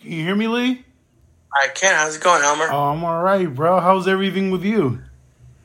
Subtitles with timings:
[0.00, 0.84] Can you hear me, Lee?
[1.52, 1.94] I can.
[1.94, 2.68] How's it going, Elmer?
[2.70, 3.80] Oh, I'm all right, bro.
[3.80, 5.00] How's everything with you?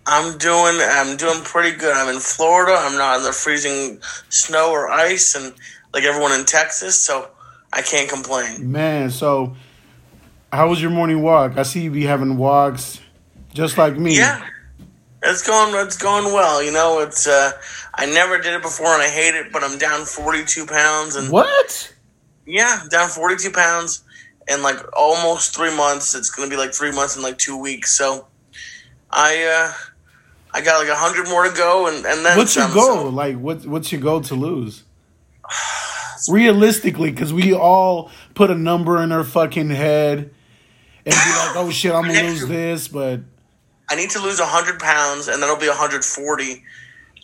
[0.08, 0.78] I'm doing.
[0.82, 1.96] I'm doing pretty good.
[1.96, 2.76] I'm in Florida.
[2.78, 5.54] I'm not in the freezing snow or ice, and
[5.94, 7.30] like everyone in Texas, so
[7.72, 8.72] I can't complain.
[8.72, 9.56] Man, so
[10.52, 11.58] how was your morning walk?
[11.58, 13.00] I see you be having walks,
[13.54, 14.18] just like me.
[14.18, 14.46] Yeah,
[15.24, 15.74] it's going.
[15.86, 16.62] It's going well.
[16.62, 17.26] You know, it's.
[17.28, 17.52] uh
[17.94, 19.54] I never did it before, and I hate it.
[19.54, 21.94] But I'm down 42 pounds, and What?
[22.46, 24.04] yeah, down 42 pounds
[24.48, 26.16] in like almost three months.
[26.16, 27.98] It's gonna be like three months in like two weeks.
[27.98, 28.28] So,
[29.12, 29.74] I uh
[30.54, 32.84] I got like a hundred more to go, and and then What's your goal?
[32.96, 33.66] so- Like, what?
[33.66, 34.84] What's your goal to lose?
[36.30, 40.32] Realistically, because we all put a number in our fucking head
[41.06, 43.20] and be like, "Oh shit, I'm gonna lose this," but
[43.90, 46.64] I need to lose a 100 pounds, and then it'll be 140.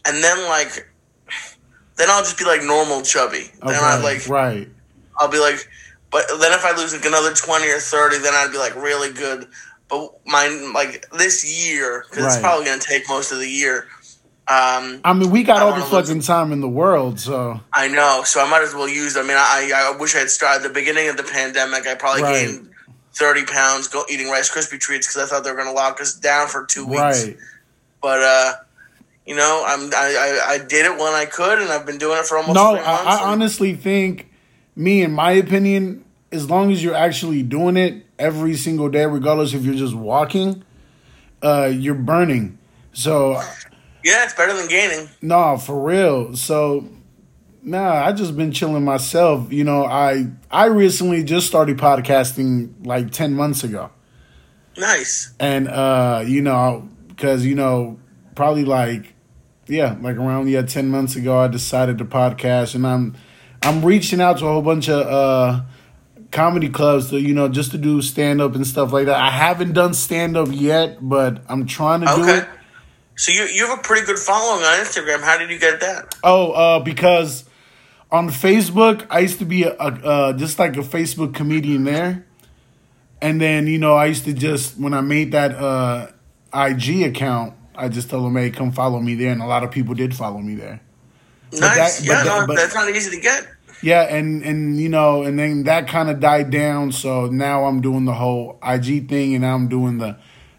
[0.05, 0.87] And then, like,
[1.95, 3.49] then I'll just be like normal chubby.
[3.65, 4.69] Then I like, right.
[5.17, 5.67] I'll be like,
[6.11, 9.11] but then if I lose like another 20 or 30, then I'd be like really
[9.13, 9.47] good.
[9.89, 13.87] But my like this year, because it's probably going to take most of the year.
[14.47, 17.87] Um, I mean, we got all the lose- fucking time in the world, so I
[17.87, 19.15] know, so I might as well use.
[19.15, 21.87] I mean, I I wish I had started at the beginning of the pandemic.
[21.87, 22.47] I probably Right.
[22.47, 22.69] gained
[23.13, 26.01] 30 pounds go eating Rice Krispie treats because I thought they were going to lock
[26.01, 26.99] us down for two weeks.
[27.25, 27.37] right.
[28.01, 28.53] but uh
[29.25, 32.17] you know i'm I, I i did it when i could and i've been doing
[32.17, 34.30] it for almost No, three I, months I honestly think,
[34.75, 39.53] me in my opinion, as long as you're actually doing it every single day, regardless
[39.53, 40.63] if you're just walking,
[41.41, 42.57] uh, you're burning.
[42.93, 43.33] So
[44.03, 46.35] yeah it's better than gaining no, for real.
[46.35, 46.87] So
[47.61, 49.51] nah, I just been chilling myself.
[49.51, 53.91] You know, I I recently just started podcasting like ten months ago.
[54.77, 57.99] nice and uh you know because you know
[58.35, 59.13] probably like
[59.67, 63.13] yeah like around yeah 10 months ago i decided to podcast and i'm
[63.63, 65.61] i'm reaching out to a whole bunch of uh
[66.31, 69.17] comedy clubs to you know just to do stand up and stuff like that.
[69.17, 72.37] I haven't done stand up yet but i'm trying to do okay.
[72.39, 72.47] it.
[73.15, 75.21] So you you have a pretty good following on instagram.
[75.21, 76.15] How did you get that?
[76.23, 77.43] Oh uh because
[78.11, 82.25] on facebook i used to be a, a uh just like a facebook comedian there.
[83.21, 86.11] And then you know i used to just when i made that uh
[86.53, 89.31] ig account i just told them hey come follow me there.
[89.31, 90.81] And a lot of people did follow me there
[91.59, 93.47] nice that- yeah but that- no, that's not easy to get.
[93.83, 97.81] Yeah and and you know and then that kind of died down so now i'm
[97.81, 100.17] doing the whole ig thing and i'm doing the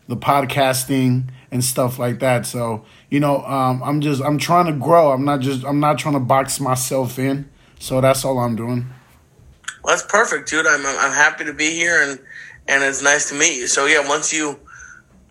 [0.09, 2.45] the podcasting and stuff like that.
[2.47, 5.13] So you know um i'm just i'm trying to grow.
[5.13, 7.49] I'm not just i'm not trying to box myself in.
[7.79, 8.87] So that's all i'm doing.
[9.85, 10.67] Well that's perfect dude.
[10.67, 12.19] I'm i'm happy to be here and
[12.69, 13.69] and it's nice to meet you.
[13.69, 14.59] So yeah once you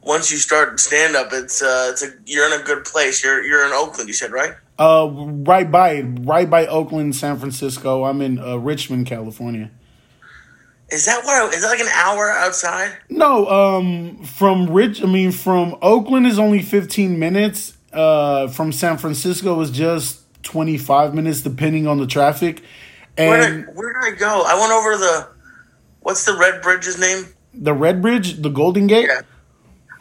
[0.04, 3.22] once you start stand up it's uh it's a you're in a good place.
[3.24, 5.08] You're you're in oakland you said right uh
[5.52, 6.02] right by
[6.34, 9.70] right by oakland san francisco i'm in uh, richmond california
[10.90, 15.32] is that what I, that like an hour outside No, um, from Rich, I mean,
[15.32, 17.78] from Oakland is only 15 minutes.
[17.94, 22.62] Uh, from San Francisco is just 25 minutes, depending on the traffic.
[23.16, 24.44] Where And did, where did I go?
[24.46, 25.28] I went over the
[26.02, 27.24] what's the red bridge's name?
[27.54, 29.22] the Red Bridge, the Golden Gate, Yeah,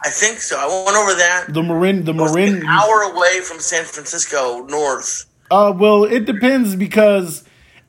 [0.03, 0.57] I think so.
[0.57, 1.45] I went over that.
[1.53, 2.55] the Marin, the Marin.
[2.57, 5.25] an hour away from San Francisco north.
[5.51, 7.43] Uh, well, it depends because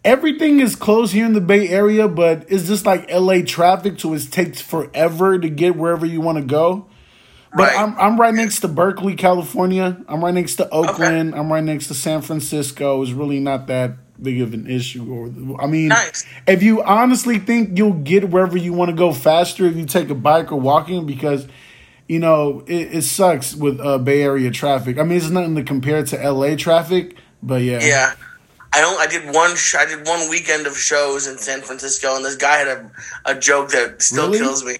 [0.04, 4.12] everything is close here in the Bay Area, but it's just like LA traffic, so
[4.14, 6.86] it takes forever to get wherever you want to go.
[7.54, 7.78] But Right.
[7.80, 9.98] I'm I'm right next to Berkeley, California.
[10.08, 11.34] I'm right next to Oakland.
[11.34, 13.02] I'm right next to San Francisco.
[13.02, 15.04] It's really not that big of an issue.
[15.12, 16.24] Or I mean, Nice.
[16.46, 20.08] if you honestly think you'll get wherever you want to go faster if you take
[20.10, 21.46] a bike or walking, because
[22.12, 24.98] you know it, it sucks with uh, Bay Area traffic.
[24.98, 28.14] I mean, it's nothing to compare to LA traffic, but yeah, Yeah,
[28.74, 29.00] I don't.
[29.00, 29.56] I did one.
[29.56, 32.90] Sh- I did one weekend of shows in San Francisco, and this guy had a,
[33.24, 34.38] a joke that still Really?
[34.40, 34.76] kills me.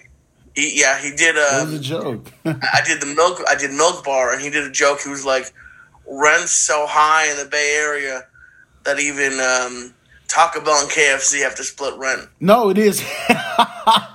[0.55, 1.35] He, yeah, he did.
[1.35, 2.31] That Um, a joke.
[2.45, 3.41] I did the milk.
[3.49, 4.99] I did milk bar, and he did a joke.
[5.03, 5.51] He was like,
[6.07, 8.27] "Rent's so high in the Bay Area
[8.83, 9.93] that even um,
[10.27, 13.01] Taco Bell and KFC have to split rent." No, it is.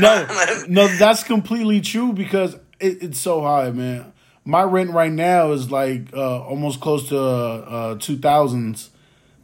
[0.00, 0.26] no,
[0.68, 4.12] no, that's completely true because it, it's so high, man.
[4.44, 8.90] My rent right now is like uh, almost close to uh, two thousands,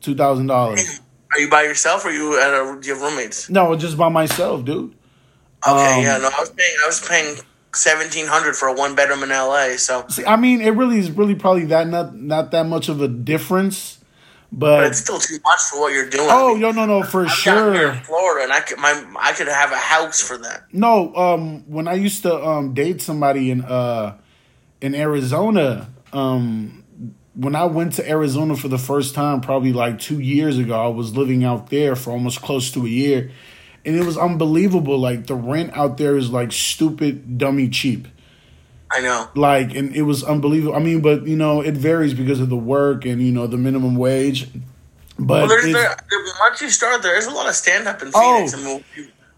[0.01, 1.01] two thousand dollars.
[1.35, 2.79] Are you by yourself, or you at a?
[2.81, 3.49] Do you have roommates?
[3.51, 4.95] No, just by myself, dude.
[5.67, 6.77] Okay, Um, yeah, no, I was paying.
[6.83, 7.37] I was paying
[7.75, 9.77] seventeen hundred for a one bedroom in LA.
[9.77, 13.01] So, See, I mean, it really is really probably that not not that much of
[13.01, 13.99] a difference,
[14.53, 16.29] but but it's still too much for what you're doing.
[16.29, 17.93] oh I mean, no no no for I'm down here sure.
[17.93, 20.65] in Florida, and I could my I could have a house for that.
[20.73, 24.19] No, um, when I used to um date somebody in uh
[24.83, 26.85] in Arizona, um,
[27.35, 30.89] when I went to Arizona for the first time, probably like two years ago, I
[30.89, 33.31] was living out there for almost close to a year,
[33.87, 34.99] and it was unbelievable.
[34.99, 38.07] Like the rent out there is like stupid, dummy cheap.
[38.95, 39.29] I know.
[39.35, 40.75] Like, and it was unbelievable.
[40.77, 43.57] I mean, but you know, it varies because of the work and you know the
[43.57, 44.49] minimum wage.
[45.19, 45.97] But Well, there's there,
[46.41, 48.35] once you start, there is a lot of stand up in Oh.
[48.37, 48.83] Phoenix, and we'll,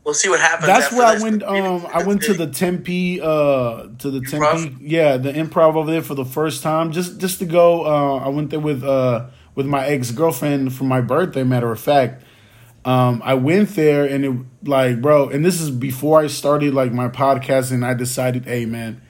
[0.05, 0.67] we'll see what happens.
[0.67, 1.43] That's where I went.
[1.43, 6.03] Um, I went to the Tempe, uh, to the Tempe, yeah, the improv over there
[6.03, 6.93] for the first time.
[6.93, 7.85] Just, just to go.
[7.85, 11.43] Uh, I went there with, uh, with my ex girlfriend for my birthday.
[11.43, 12.23] Matter of fact,
[12.85, 16.93] um, I went there and it like, bro, and this is before I started like
[16.93, 19.01] my podcast, and I decided, hey, man,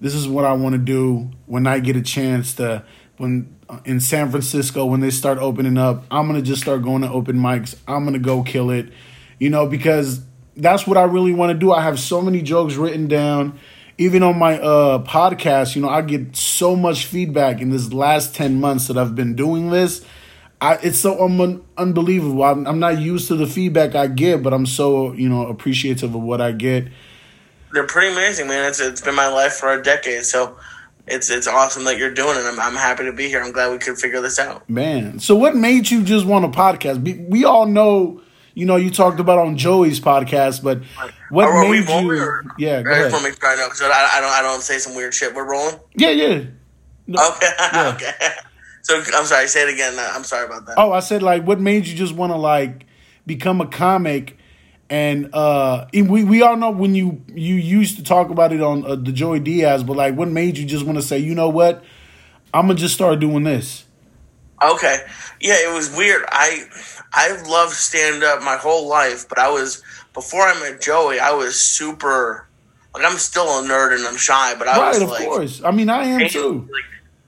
[0.00, 2.84] this is what I want to do when I get a chance to
[3.16, 6.04] when uh, in San Francisco when they start opening up.
[6.10, 7.76] I'm gonna just start going to open mics.
[7.86, 8.92] I'm gonna go kill it,
[9.38, 10.20] you know, because
[10.56, 11.72] that's what I really want to do.
[11.72, 13.58] I have so many jokes written down.
[14.00, 18.34] Even on my uh, podcast, you know, I get so much feedback in this last
[18.34, 20.04] ten months that I've been doing this.
[20.60, 22.42] I, it's so un- unbelievable.
[22.42, 26.14] I'm, I'm not used to the feedback I get, but I'm so you know appreciative
[26.14, 26.88] of what I get.
[27.72, 28.68] They're pretty amazing, man.
[28.68, 30.58] It's it's been my life for a decade, so
[31.06, 32.44] it's it's awesome that you're doing it.
[32.44, 33.42] I'm I'm happy to be here.
[33.42, 34.68] I'm glad we could figure this out.
[34.70, 37.02] Man, so what made you just want a podcast?
[37.02, 38.22] We, we all know,
[38.54, 40.80] you know, you talked about on Joey's podcast, but
[41.30, 42.10] what Are- are made you?
[42.20, 43.12] or- Yeah, go I just ahead.
[43.12, 45.12] want to make sure I know because I, I don't I don't say some weird
[45.14, 45.34] shit.
[45.34, 45.76] We're rolling.
[45.94, 46.44] Yeah, yeah.
[47.06, 47.52] No- Okay.
[47.74, 48.12] okay.
[48.82, 49.46] So I'm sorry.
[49.48, 49.94] Say it again.
[49.98, 50.74] I'm sorry about that.
[50.78, 52.86] Oh, I said like, what made you just want to like
[53.26, 54.36] become a comic?
[54.90, 58.86] And uh, we we all know when you you used to talk about it on
[58.86, 61.50] uh, the Joey Diaz, but like, what made you just want to say, you know
[61.50, 61.84] what,
[62.54, 63.84] I'm gonna just start doing this?
[64.62, 64.98] Okay.
[65.40, 66.24] Yeah, it was weird.
[66.28, 66.64] I
[67.12, 69.82] I loved stand up my whole life, but I was
[70.14, 72.48] before I met Joey, I was super
[72.94, 75.62] like I'm still a nerd and I'm shy, but I right, was of like course.
[75.62, 76.22] I mean, I am too.
[76.22, 76.68] Like, too.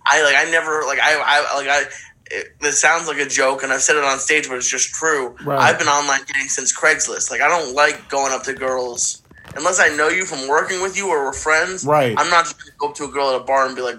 [0.07, 1.83] I like I never like I I like I.
[2.31, 4.95] It, this sounds like a joke, and I've said it on stage, but it's just
[4.95, 5.37] true.
[5.45, 5.59] Right.
[5.59, 7.31] I've been online dating since Craigslist.
[7.31, 9.23] Like I don't like going up to girls
[9.57, 11.85] unless I know you from working with you or we're friends.
[11.85, 12.15] Right.
[12.17, 13.99] I'm not just gonna go up to a girl at a bar and be like,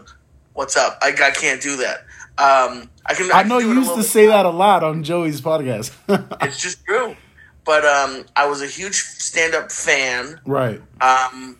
[0.54, 2.00] "What's up?" I, I can't do that.
[2.38, 3.32] Um, I can.
[3.32, 5.92] I can know do you used to say that a lot on Joey's podcast.
[6.42, 7.16] It's just true.
[7.64, 10.42] But um, I was a huge stand-up fan.
[10.46, 10.82] right.
[11.00, 11.58] Um,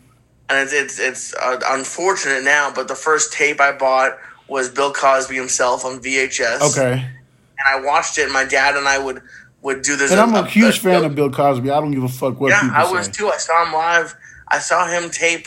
[0.48, 4.18] and it's it's, it's uh, unfortunate now, but the first tape I bought
[4.48, 6.60] was Bill Cosby himself on VHS.
[6.72, 6.92] Okay.
[6.94, 8.24] and I watched it.
[8.24, 9.22] and My dad and I would
[9.62, 10.10] would do this.
[10.10, 11.70] And I'm a huge a- fan of Bill Cosby.
[11.70, 12.92] I don't give a fuck what Yeah, I say.
[12.92, 13.28] was too.
[13.28, 14.14] I saw him live.
[14.48, 15.46] I saw him tape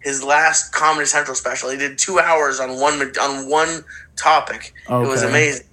[0.00, 1.68] his last Comedy Central special.
[1.70, 3.84] He did two hours on one on one
[4.16, 4.72] topic.
[4.88, 5.66] It was amazing.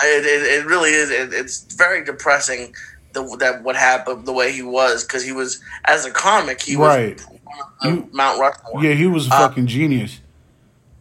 [0.00, 1.10] I, it, it, it really is.
[1.10, 2.72] It, it's very depressing
[3.12, 6.76] the, that what happened the way he was because he was as a comic he
[6.76, 7.16] Right.
[7.16, 7.40] was
[7.82, 8.84] the Mount Rushmore.
[8.84, 10.19] Yeah, he was a Uh, fucking genius.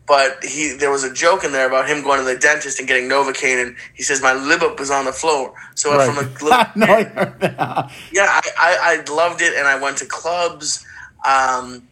[0.09, 2.87] But he there was a joke in there about him going to the dentist and
[2.87, 5.53] getting Novocaine, and he says my lip up was on the floor.
[5.75, 6.07] So Right.
[6.07, 7.91] from a I know I heard that.
[8.11, 10.83] yeah, I, I, I loved it, and I went to clubs.
[11.27, 11.83] Um,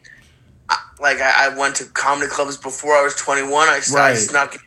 [0.67, 3.67] I- like I, I went to comedy clubs before I was twenty one.
[3.69, 4.57] I, I snuck,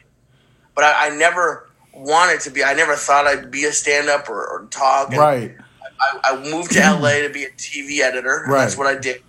[0.77, 2.63] but I, I never wanted to be.
[2.63, 5.11] I never thought I'd be a stand up or, or talk.
[5.11, 5.57] And Right.
[6.01, 8.45] I, I moved to LA to be a TV editor.
[8.45, 9.23] And That's what I did,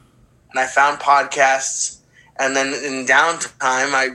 [0.52, 1.98] and I found podcasts.
[2.40, 4.08] And then in downtime, I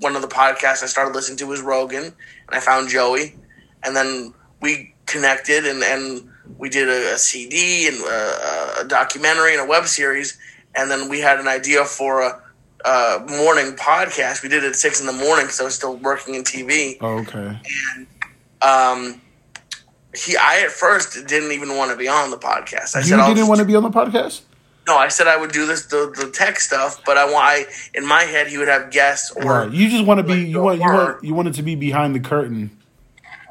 [0.00, 2.14] one of the podcasts I started listening to was Rogan, and
[2.50, 3.36] I found Joey,
[3.82, 6.28] and then we connected, and, and
[6.58, 10.38] we did a, a CD and a, a documentary and a web series,
[10.74, 12.40] and then we had an idea for a,
[12.84, 14.42] a morning podcast.
[14.42, 16.96] We did it at six in the morning because I was still working in TV
[17.00, 17.60] Oh, okay.
[17.96, 18.06] And
[18.62, 19.20] um,
[20.14, 22.96] he I at first didn't even want to be on the podcast.
[22.96, 24.42] I You said didn't want to be on the podcast?
[24.86, 24.96] No.
[24.96, 27.64] I said I would do this the, the tech stuff, but I want I
[27.94, 29.70] in my head he would have guests or Right.
[29.72, 32.14] You just want to be like you want you want you wanted to be behind
[32.14, 32.70] the curtain.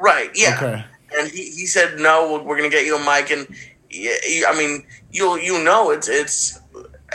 [0.01, 0.55] right yeah.
[0.57, 0.85] Okay.
[1.17, 3.47] And he, he said no, we're- gonna get you a mic, and
[3.89, 4.13] yeah,
[4.47, 6.59] I mean you'll you know it's it's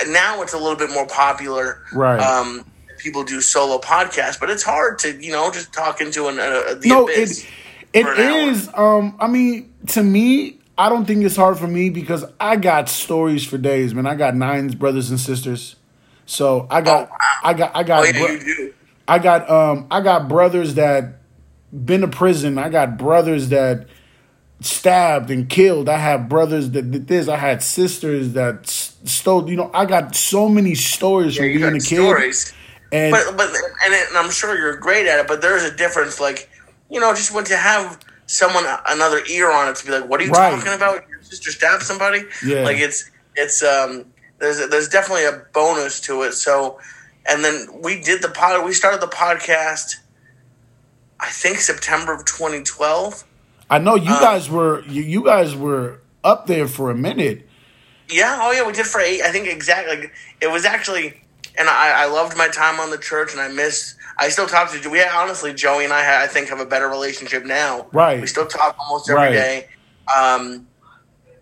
[0.06, 1.82] now it's a little bit more popular.
[1.92, 2.20] Right.
[2.20, 2.64] Um,
[2.98, 6.74] people do solo podcasts, but it's hard to you know just talk into an uh,
[6.80, 7.44] the no, abyss.
[7.92, 8.98] it it hour.
[8.98, 12.88] Um, I mean, to me, I don't think it's hard for me because I got
[12.88, 14.06] stories for days, man.
[14.06, 15.74] I got nine brothers and sisters,
[16.24, 17.18] so I got, Oh, wow.
[17.42, 18.68] I got, I got, Oh yeah,
[19.08, 21.18] I got, um, I got brothers that
[21.72, 22.58] been to prison.
[22.58, 23.88] I got brothers that
[24.60, 25.88] stabbed and killed.
[25.88, 27.28] I have brothers that did this.
[27.28, 29.48] I had sisters that stole.
[29.50, 31.96] You know, I got so many stories Yeah, from you being got a kid.
[32.02, 32.52] stories.
[32.90, 35.26] And but but and, it, and I'm sure you're great at it.
[35.28, 36.20] But there is a difference.
[36.20, 36.48] Like
[36.90, 40.20] you know, just want to have someone another ear on it to be like, "What
[40.20, 40.54] are you Right.
[40.54, 41.08] talking about?
[41.08, 42.62] Your sister stabbed somebody?" Yeah.
[42.62, 44.04] Like it's it's um
[44.38, 46.32] there's there's definitely a bonus to it.
[46.34, 46.78] So
[47.28, 48.64] and then we did the pod.
[48.64, 49.96] We started the podcast.
[51.20, 53.24] I think September of 2012.
[53.70, 57.46] I know you Um, guys were you, you guys were up there for a minute.
[58.08, 59.20] Yeah, oh yeah, we did for eight.
[59.22, 59.96] I think exactly.
[59.98, 61.20] Like, it was actually,
[61.58, 63.96] and I, I loved my time on the church, and I missed.
[64.18, 64.90] I still talk to.
[64.90, 67.86] We honestly, Joey and I, I think, have a better relationship now.
[67.92, 68.20] Right.
[68.20, 69.32] We still talk almost every Right.
[69.32, 69.68] day.
[70.16, 70.66] Um,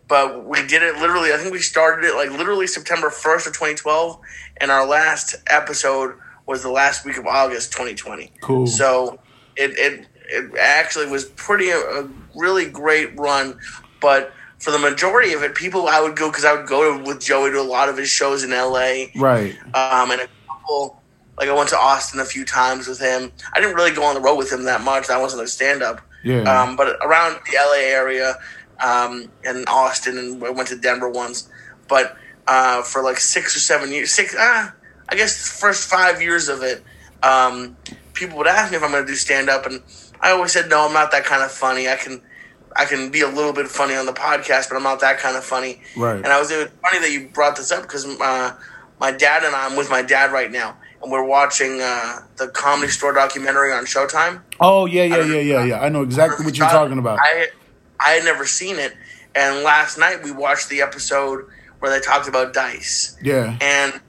[0.09, 1.33] but we did it literally.
[1.33, 4.19] I think we started it like literally September first of 2012,
[4.59, 6.15] and our last episode
[6.47, 8.33] was the last week of August 2020.
[8.41, 8.67] Cool.
[8.67, 9.19] So
[9.57, 13.59] it it it actually was pretty a, a really great run,
[14.01, 17.05] but for the majority of it, people I would go because I would go to,
[17.05, 19.11] with Joey to a lot of his shows in L.A.
[19.17, 19.57] Right.
[19.75, 21.03] Um, and a couple
[21.39, 23.33] like I went to Austin a few times with him.
[23.53, 25.09] I didn't really go on the road with him that much.
[25.09, 26.01] That wasn't a stand up.
[26.25, 26.43] Yeah.
[26.43, 28.37] Um, but around the LA area
[28.83, 31.49] um, and Austin, and I went to Denver once.
[31.89, 32.17] But
[32.47, 34.71] uh, for like six or seven years, six, uh,
[35.09, 36.83] I guess the first five years of it,
[37.23, 37.77] um,
[38.13, 39.83] people would ask me if I'm going to do stand up, and
[40.21, 40.87] I always said no.
[40.87, 41.89] I'm not that kind of funny.
[41.89, 42.23] I can.
[42.79, 45.35] I can be a little bit funny on the podcast, but I'm not that kind
[45.35, 45.81] of funny.
[45.97, 46.17] Right.
[46.17, 48.55] And I was it was funny that you brought this up because uh,
[49.01, 50.77] my dad and I, I'm with my dad right now,
[51.11, 54.43] we're watching uh, the Comedy Store documentary on Showtime.
[54.61, 55.81] Oh yeah, yeah, yeah, yeah, yeah.
[55.81, 57.19] I know exactly what you're talking about.
[57.21, 57.49] I
[58.01, 58.95] I had never seen it,
[59.35, 61.47] and last night we watched the episode
[61.81, 63.57] where they talked about Dice, Yeah.
[63.61, 64.01] and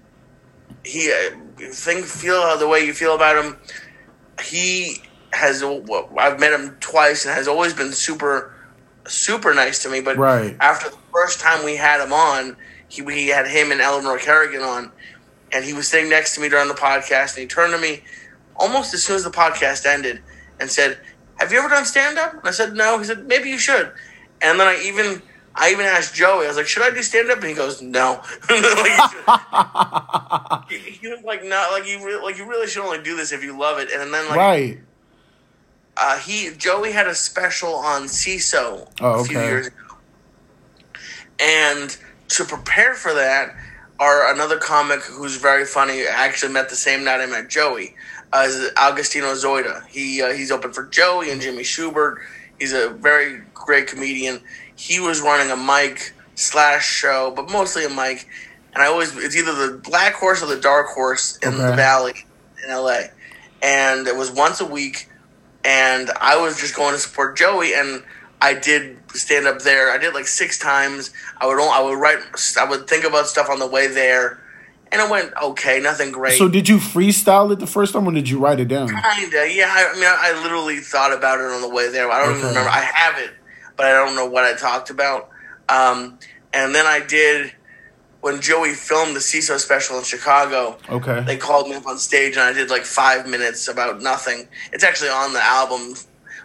[0.84, 1.36] he uh,
[1.72, 3.58] think feel the way you feel about him.
[4.44, 5.02] He
[5.34, 8.54] has I've met him twice and has always been super
[9.08, 10.02] super nice to me.
[10.02, 10.56] But Right.
[10.60, 12.56] after the first time we had him on,
[12.88, 14.92] he we had him and Eleanor Kerrigan on,
[15.52, 18.04] and he was sitting next to me during the podcast, and he turned to me
[18.56, 20.22] almost as soon as the podcast ended
[20.60, 21.00] and said,
[21.40, 23.92] "Have you ever done stand up?" And I said, "No." He said, "Maybe you should."
[24.42, 25.22] And then I even
[25.56, 26.46] I even asked Joey.
[26.46, 31.08] I was like, "Should I do stand up?" And he goes, "No." like, he, he
[31.08, 33.58] was like, "No." Like you re- like you really should only do this if you
[33.58, 33.90] love it.
[33.92, 34.80] And then like right.
[35.98, 39.48] uh, he Joey had a special on Seeso Oh, a few okay.
[39.48, 39.76] years ago,
[41.40, 41.96] and
[42.30, 43.56] to prepare for that,
[44.00, 47.96] our another comic who's very funny I actually met the same night I met Joey.
[48.32, 49.86] Uh, is Augustino Zoida.
[49.88, 52.18] He uh, he's open for Joey and Jimmy Shubert.
[52.60, 54.42] He's a very great comedian.
[54.76, 58.28] He was running a mic slash show, but mostly a mic.
[58.74, 62.26] And I always it's either the black horse or the dark horse in the valley
[62.64, 63.04] in LA.
[63.64, 65.10] And it was once a week
[65.68, 68.02] and I was just going to support Joey, and
[68.42, 69.92] I did stand up there.
[69.92, 71.12] I did like six times.
[71.40, 72.20] I would I would write,
[72.60, 74.40] I would think about stuff on the way there,
[74.92, 76.38] and it went okay, nothing great.
[76.38, 78.90] So did you freestyle it the first time, or did you write it down?
[78.90, 79.66] Kinda, yeah.
[79.70, 82.10] I, I mean, I, I literally thought about it on the way there.
[82.12, 82.70] I don't even remember.
[82.70, 83.32] I have it,
[83.76, 85.30] but I don't know what I talked about.
[85.70, 86.20] Um,
[86.54, 87.54] and then I did
[88.22, 90.78] when Joey filmed the Seeso special in Chicago.
[90.90, 91.22] Okay.
[91.22, 94.48] They called me up on stage and I did like five minutes about nothing.
[94.74, 95.96] It's actually on the album,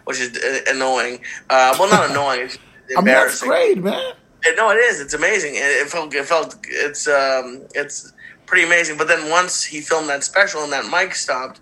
[0.05, 1.19] which is uh, annoying.
[1.49, 2.41] Uh, well, not annoying.
[2.41, 2.57] It's
[2.97, 3.47] I'm not embarrassing.
[3.49, 4.13] afraid, man.
[4.45, 4.99] It- no, it is.
[5.01, 5.55] It's amazing.
[5.55, 6.13] It, it felt.
[6.13, 6.55] It felt.
[6.67, 7.07] It's.
[7.07, 7.61] Um.
[7.75, 8.11] It's
[8.45, 8.97] pretty amazing.
[8.97, 11.61] But then once he filmed that special and that mic stopped,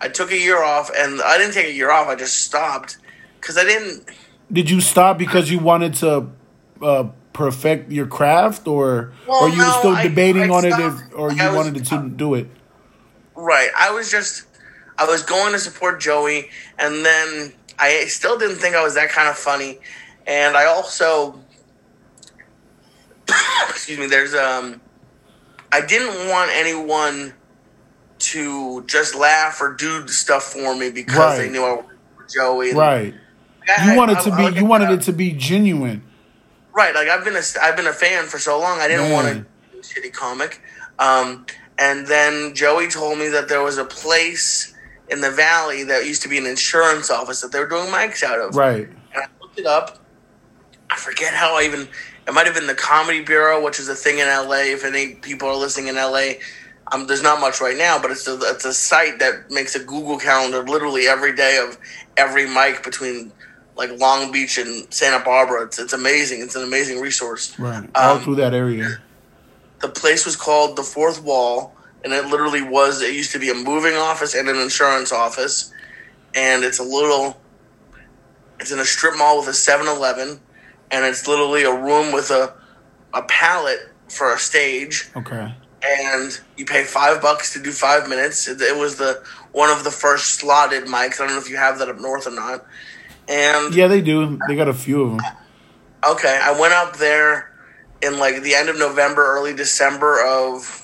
[0.00, 2.06] I took a year off, and I didn't take a year off.
[2.08, 2.98] I just stopped
[3.40, 4.08] because I didn't.
[4.52, 6.28] Did you stop because you wanted to
[6.82, 11.14] uh, perfect your craft, or Well, or you were still debating I on it, if,
[11.16, 12.46] or Like, you was- wanted to do it?
[13.34, 13.70] Right.
[13.76, 14.44] I was just.
[14.96, 19.10] I was going to support Joey, and then I still didn't think I was that
[19.10, 19.78] kind of funny,
[20.26, 21.40] and I also.
[23.68, 24.06] excuse me.
[24.06, 24.80] There's um.
[25.72, 27.34] I didn't want anyone
[28.20, 31.38] to just laugh or do stuff for me because Right.
[31.38, 32.72] they knew I was Joey.
[32.72, 33.14] Right.
[33.76, 34.42] I- You wanted I- to I be.
[34.44, 36.02] like You wanted it to be genuine.
[36.72, 38.80] Right, like I've been a I've been a fan for so long.
[38.80, 40.60] I didn't want to a shitty comic.
[40.98, 41.46] Um,
[41.78, 44.73] and then Joey told me that there was a place
[45.08, 48.22] in the valley that used to be an insurance office that they were doing mics
[48.22, 48.56] out of.
[48.56, 48.88] Right.
[48.88, 49.98] And I looked it up.
[50.90, 51.88] I forget how I even.
[52.26, 54.72] It might have been the Comedy Bureau, which is a thing in LA.
[54.72, 56.34] If any people are listening in LA,
[56.92, 59.80] um, there's not much right now, but it's a it's a site that makes a
[59.80, 61.76] Google calendar literally every day of
[62.16, 63.32] every mic between
[63.76, 65.64] like Long Beach and Santa Barbara.
[65.64, 66.40] It's it's amazing.
[66.40, 67.58] It's an amazing resource.
[67.58, 67.88] Right.
[67.94, 68.98] All Um, through that area.
[69.80, 73.02] The place was called the Fourth Wall, and it literally was.
[73.02, 75.72] It used to be a moving office and an insurance office,
[76.34, 77.40] and it's a little.
[78.60, 80.40] It's in a strip mall with a 7-Eleven,
[80.90, 82.54] and it's literally a room with a
[83.12, 85.52] a pallet for a stage, Okay.
[85.82, 88.46] and you pay five bucks to do five minutes.
[88.48, 91.14] It, it was the one of the first slotted mics.
[91.20, 92.66] I don't know if you have that up north or not.
[93.28, 94.38] And Yeah, they do.
[94.48, 95.20] They got a few of them.
[96.06, 97.50] Okay, I went up there
[98.02, 100.83] in like the end of November, early December of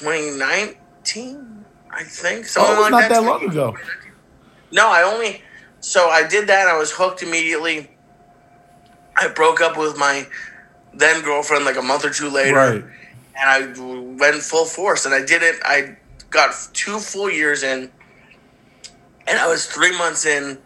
[0.00, 2.44] 2019, I think.
[2.44, 3.76] Oh, Something was like not that 20 long ago.
[4.72, 5.42] No, I only
[5.80, 6.66] so I did that.
[6.66, 7.90] I was hooked immediately.
[9.16, 10.26] I broke up with my
[10.94, 12.84] then girlfriend like a month or two later, Right.
[13.36, 13.60] and I
[14.18, 15.56] went full force, and I did it.
[15.64, 15.96] I
[16.30, 17.90] got two full years in,
[19.26, 20.58] and I was three months in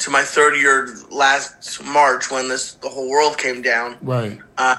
[0.00, 3.96] to my third year last March when this the whole world came down.
[4.02, 4.38] Right.
[4.58, 4.76] Uh,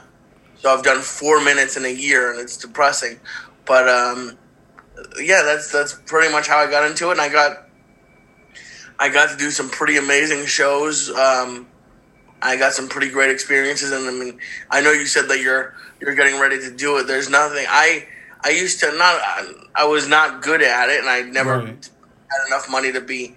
[0.58, 3.20] so I've done four minutes in a year, and it's depressing.
[3.66, 4.38] But um,
[5.20, 7.68] yeah, that's that's pretty much how I got into it, and I got
[9.00, 11.10] I got to do some pretty amazing shows.
[11.10, 11.68] Um,
[12.42, 15.74] I got some pretty great experiences, and I mean, I know you said that you're
[16.00, 17.08] you're getting ready to do it.
[17.08, 18.06] There's nothing I
[18.44, 19.22] I used to not
[19.76, 21.68] I was not good at it, and I never Right.
[22.30, 23.36] had enough money to be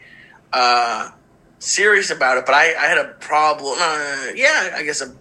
[0.52, 1.10] uh,
[1.58, 2.46] serious about it.
[2.46, 3.76] But I, I had a problem.
[3.80, 5.12] Uh, yeah, I guess a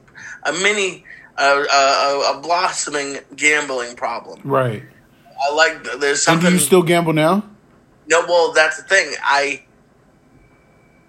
[0.44, 1.06] a mini
[1.38, 4.42] a, a, a blossoming gambling problem.
[4.44, 4.84] Right.
[5.42, 7.44] I like there's And do you still gamble now?
[8.10, 9.14] no, well, that's the thing.
[9.24, 9.64] I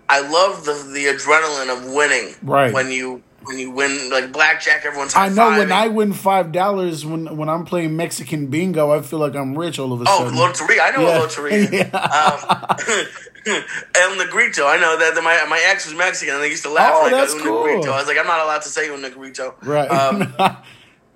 [0.09, 2.35] I love the the adrenaline of winning.
[2.43, 2.73] Right.
[2.73, 5.15] when you when you win like blackjack, everyone's.
[5.15, 5.71] I know when.
[5.73, 9.79] I win five dollars when when I'm playing Mexican bingo, I feel like I'm rich
[9.79, 10.35] all of a sudden.
[10.37, 10.67] Oh, sudden.
[10.69, 10.81] Loteria!
[10.83, 11.19] I know Yeah.
[11.19, 11.73] a Loteria.
[13.47, 13.55] Yeah.
[13.55, 13.63] Um,
[13.95, 14.67] El Negrito.
[14.67, 17.03] I know that that my my ex was Mexican, and they used to laugh Oh,
[17.05, 17.65] like that's Un cool.
[17.67, 17.93] Negrito.
[17.93, 19.55] I was like, I'm not allowed to say Un Negrito.
[19.63, 19.89] Right.
[19.91, 20.35] Um,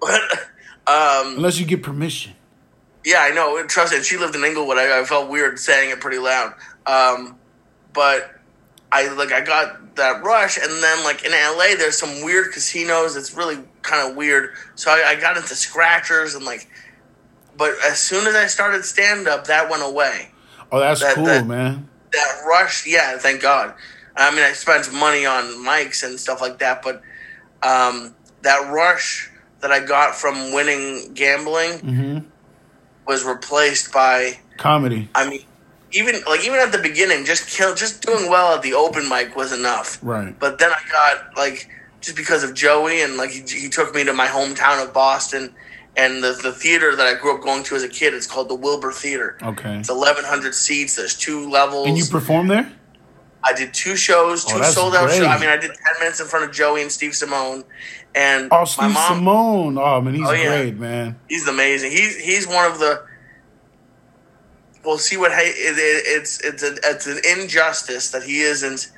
[0.00, 0.21] but
[0.87, 2.33] um, Unless you get permission.
[3.05, 3.65] Yeah, I know.
[3.67, 4.05] Trust it.
[4.05, 4.79] She lived in Inglewood.
[4.79, 6.55] I, I felt weird saying it pretty loud.
[6.87, 7.37] Um,
[7.93, 8.31] but
[8.91, 13.17] I like I got that rush, and then like in LA, there's some weird casinos.
[13.17, 14.55] It's really kind of weird.
[14.77, 16.69] So I, I got into scratchers and like.
[17.57, 20.31] But as soon as I started stand up, that went away.
[20.71, 21.89] Oh, that's That- cool, that- man.
[22.13, 23.73] That rush, yeah, thank God.
[24.15, 27.01] I mean, I spent money on mics and stuff like that, but
[27.63, 29.31] um, that rush
[29.61, 32.19] that I got from winning gambling hmm
[33.07, 35.09] was replaced by Comedy.
[35.15, 35.45] I mean,
[35.93, 39.37] even like even at the beginning, just kill, just doing well at the open mic
[39.37, 39.99] was enough.
[40.03, 40.39] Right.
[40.39, 41.69] But then I got like
[42.01, 45.55] just because of Joey and like he, he took me to my hometown of Boston
[45.97, 48.15] and the the theater that I grew up going to as a kid.
[48.15, 49.38] It's called the Wilbur Theater.
[49.43, 49.79] Okay.
[49.79, 50.97] It's eleven hundred seats.
[50.97, 51.87] There's two levels.
[51.87, 52.71] And you perform there?
[53.44, 55.26] I did two shows, Oh, two that's sold out shows.
[55.26, 57.64] I mean, I did ten minutes in front of Joey and Steve Simone,
[58.14, 59.18] and Oh, my Steve mom.
[59.18, 59.78] Simone.
[59.78, 60.48] Oh man, he's Oh, yeah.
[60.48, 61.18] great, man.
[61.28, 61.90] He's amazing.
[61.90, 63.05] He's he's one of the.
[64.85, 68.90] We'll see what hey, it, it, it's it's a, it's an injustice that he isn't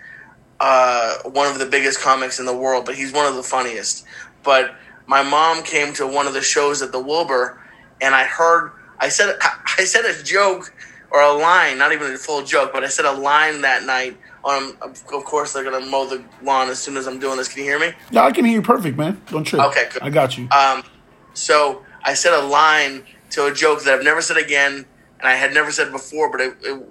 [0.61, 4.04] uh, one of the biggest comics in the world, but he's one of the funniest.
[4.42, 4.74] But
[5.07, 7.61] my mom came to one of the shows at the Wilbur,
[8.00, 9.37] and I heard I said
[9.78, 10.72] I said a joke
[11.11, 14.16] or a line, not even a full joke, but I said a line that night.
[14.44, 17.48] Um, of course, they're gonna mow the lawn as soon as I'm doing this.
[17.48, 17.92] Can you hear me?
[18.11, 19.20] Yeah, I can hear you perfect, man.
[19.30, 19.62] Don't trip.
[19.62, 20.02] Okay, good.
[20.02, 20.48] I got you.
[20.50, 20.85] Um,
[21.33, 24.85] so I said a line to a joke that I've never said again,
[25.18, 26.30] and I had never said before.
[26.30, 26.83] But it, it,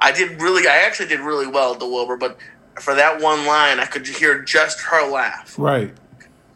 [0.00, 2.16] I did really, I actually did really well at the Wilbur.
[2.16, 2.38] But
[2.80, 5.92] for that one line, I could hear just her laugh, right.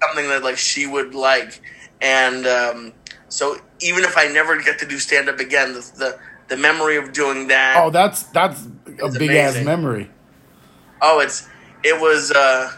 [0.03, 1.61] something that like she would like,
[2.01, 2.93] and um,
[3.29, 6.97] so even if I never get to do stand up again, the, the the memory
[6.97, 7.77] of doing that.
[7.79, 8.67] Oh, that's that's
[9.03, 10.11] a big ass memory.
[11.01, 11.49] Oh, it's
[11.85, 12.73] it was uh,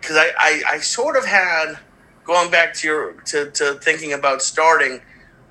[0.00, 1.78] because I, I I sort of had
[2.24, 5.00] going back to your to, to thinking about starting.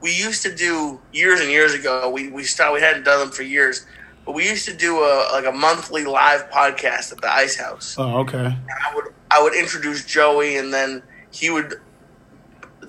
[0.01, 2.09] We used to do years and years ago.
[2.09, 3.85] We we started, we hadn't done them for years,
[4.25, 7.95] but we used to do a like a monthly live podcast at the Ice House.
[7.97, 8.45] Oh, okay.
[8.45, 11.75] And I would I would introduce Joey, and then he would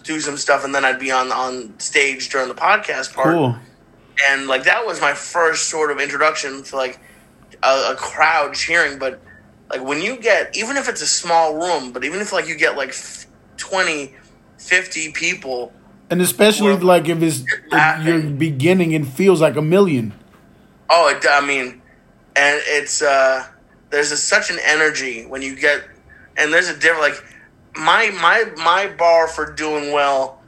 [0.02, 3.56] do some stuff, and then I'd be on on stage during the podcast part Cool.
[4.28, 7.00] And like that was my first sort of introduction to like
[7.62, 9.20] a, a crowd cheering but
[9.70, 12.56] like when you get even if it's a small room but even if like you
[12.56, 14.14] get like f- 20
[14.58, 15.72] 50 people
[16.10, 20.12] And especially like if it's if you're beginning, it feels like a million.
[20.90, 21.80] oh it, i mean
[22.36, 23.46] and it's uh
[23.90, 25.84] there's a, such an energy when you get
[26.36, 27.24] and there's a different like
[27.76, 30.41] my my my bar for doing well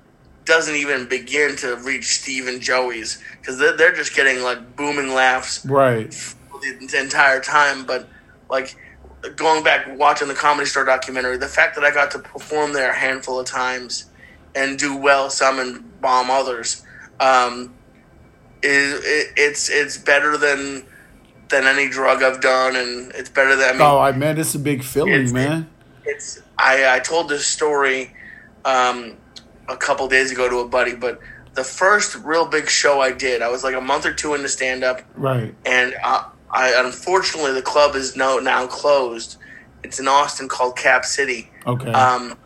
[0.45, 5.15] doesn't even begin to reach Steve and Joey's because they're, they're just getting like booming
[5.15, 6.11] laughs Right.
[6.61, 8.09] the entire time, but
[8.51, 8.77] like
[9.37, 12.91] going back watching the comedy store documentary, the fact that I got to perform there
[12.91, 14.11] a handful of times
[14.55, 16.85] and do well some and bomb others
[17.21, 17.73] um,
[18.63, 20.85] is it, it's it's better than
[21.49, 24.55] than any drug I've done, and it's better than I mean, Oh, I man, it's
[24.55, 25.71] a big feeling, man.
[26.05, 28.15] it's I, I told this story
[28.65, 29.17] um,
[29.69, 31.21] a couple days ago to a buddy, but
[31.55, 34.49] the first real big show I did, I was like a month or two into
[34.49, 35.55] stand up Right.
[35.65, 39.37] and uh, I unfortunately the club is now now closed.
[39.83, 41.51] It's in Austin called Cap City.
[41.67, 41.91] Okay.
[41.93, 42.37] Um,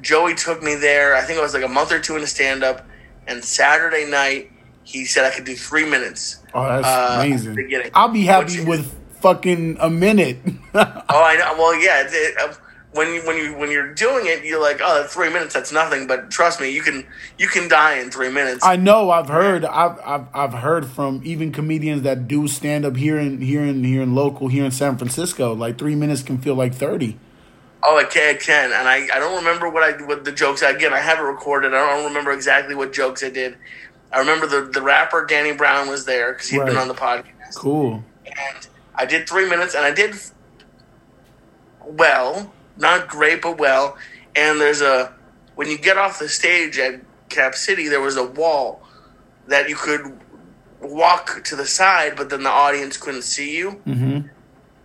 [0.00, 1.14] Joey took me there.
[1.14, 2.86] I think it was like a month or two into stand up,
[3.26, 4.50] and Saturday night
[4.82, 6.42] he said I could do three minutes.
[6.52, 7.54] oh, that's uh, amazing.
[7.54, 7.90] beginning.
[7.94, 10.38] I'll be happy with fucking a minute.
[10.76, 11.54] Oh, I know.
[11.56, 12.02] Well, yeah.
[12.04, 12.58] It, it,
[12.94, 16.06] when you when you when you're doing it, you're like, oh, three minutes, that's nothing.
[16.06, 17.06] But trust me, you can
[17.38, 18.64] you can die in three minutes.
[18.64, 19.10] I know.
[19.10, 19.64] I've heard.
[19.64, 23.82] I've I've, I've heard from even comedians that do stand up here in here in
[23.84, 25.52] here in local here in San Francisco.
[25.54, 27.18] Like three minutes can feel like thirty.
[27.86, 30.62] Oh, it can, it can, and I, I don't remember what I what the jokes.
[30.62, 31.74] Again, I have it recorded.
[31.74, 33.58] I don't remember exactly what jokes I did.
[34.12, 36.68] I remember the the rapper Danny Brown was there because he'd Right.
[36.68, 37.56] been on the podcast.
[37.56, 38.04] Cool.
[38.24, 40.14] and I did three minutes, and I did
[41.84, 43.96] well, not great, but well.
[44.36, 45.12] And there's a
[45.54, 48.82] when you get off the stage at Cap City, there was a wall
[49.46, 50.18] that you could
[50.80, 53.82] walk to the side, but then the audience couldn't see you.
[53.86, 54.28] Mm-hmm.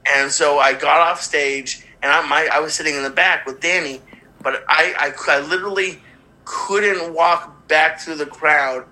[0.06, 3.45] And so I got off stage, and I my I was sitting in the back
[3.45, 4.02] with Danny,
[4.41, 6.02] but I I, I literally
[6.45, 8.86] couldn't walk back through the crowd.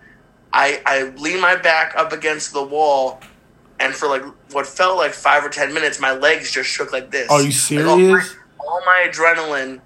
[0.54, 3.22] I I leaned my back up against the wall,
[3.80, 7.12] and for like what felt like five or ten minutes, my legs just shook like
[7.12, 7.30] this.
[7.30, 8.36] Are you Like, all, my, serious?
[8.68, 9.82] All my adrenaline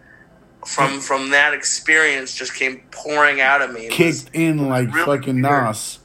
[0.66, 3.88] from from that experience just came pouring out of me.
[3.88, 5.66] It was- Kicked in like really fucking weird.
[5.66, 6.00] Nas.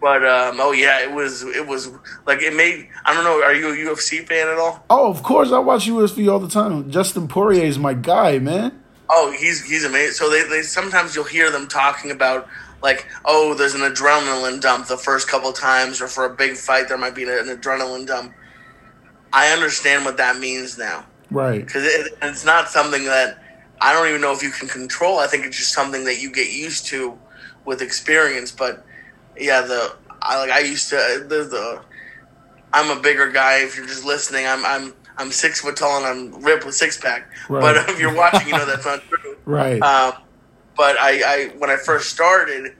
[0.00, 1.90] but um, oh yeah, it was it was
[2.26, 2.88] like it made.
[3.04, 3.42] I don't know.
[3.42, 4.84] Are you a UFC fan at all?
[4.90, 5.52] Oh, of course.
[5.52, 6.90] I watch UFC all the time.
[6.90, 8.82] Dustin Poirier is my guy, man.
[9.10, 10.14] Oh, he's he's amazing.
[10.14, 12.48] So they, they sometimes you'll hear them talking about
[12.82, 16.88] like, oh, there's an adrenaline dump the first couple times, or for a big fight
[16.88, 18.34] there might be an, adrenaline dump.
[19.32, 21.64] I understand what that means now Right.
[21.64, 23.38] because it, it's not something that
[23.80, 25.18] I don't even know if you can control.
[25.18, 27.18] I think it's just something that you get used to
[27.64, 28.52] with experience.
[28.52, 28.84] But
[29.36, 31.82] yeah, the I like I used to the, the
[32.72, 33.58] I'm a bigger guy.
[33.58, 36.96] If you're just listening, I'm I'm I'm six foot tall and I'm ripped with six
[36.98, 37.28] pack.
[37.48, 37.60] Right.
[37.60, 39.36] But if you're watching, you know that's not true.
[39.44, 39.82] Right.
[39.82, 40.12] Um,
[40.76, 42.76] but I, I when I first started,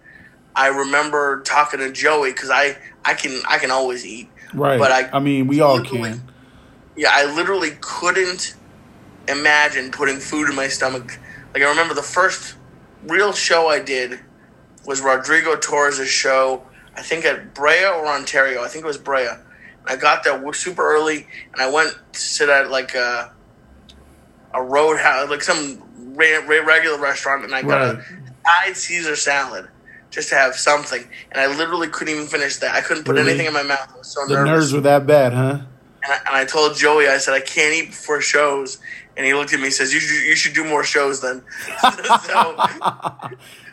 [0.54, 4.28] I remember talking to Joey because I I can I can always eat.
[4.54, 4.78] right.
[4.78, 6.22] but I- I mean, we all can.
[6.96, 8.54] Yeah, I literally couldn't
[9.28, 11.18] imagine putting food in my stomach.
[11.54, 12.56] Like I remember the first
[13.04, 14.20] real show I did
[14.84, 16.62] was Rodrigo Torres' show.
[16.96, 18.62] I think at Brea or Ontario.
[18.62, 19.26] I think it was Brea.
[19.28, 23.32] And I got there super early, and I went to sit at like a
[24.54, 25.82] a roadhouse, like some
[26.14, 28.04] re- re- regular restaurant, and I got Right.
[28.04, 29.68] a Thai Caesar salad
[30.10, 31.08] just to have something.
[31.30, 32.74] And I literally couldn't even finish that.
[32.74, 33.30] I couldn't put Really?
[33.30, 33.88] anything in my mouth.
[33.94, 34.50] I was so The nervous.
[34.50, 35.58] nerves were that bad, huh?
[36.02, 38.78] And I, and I told Joey, I said, I can't eat before shows.
[39.16, 41.42] And he looked at me and says, you should, you should do more shows then.
[41.80, 42.56] so,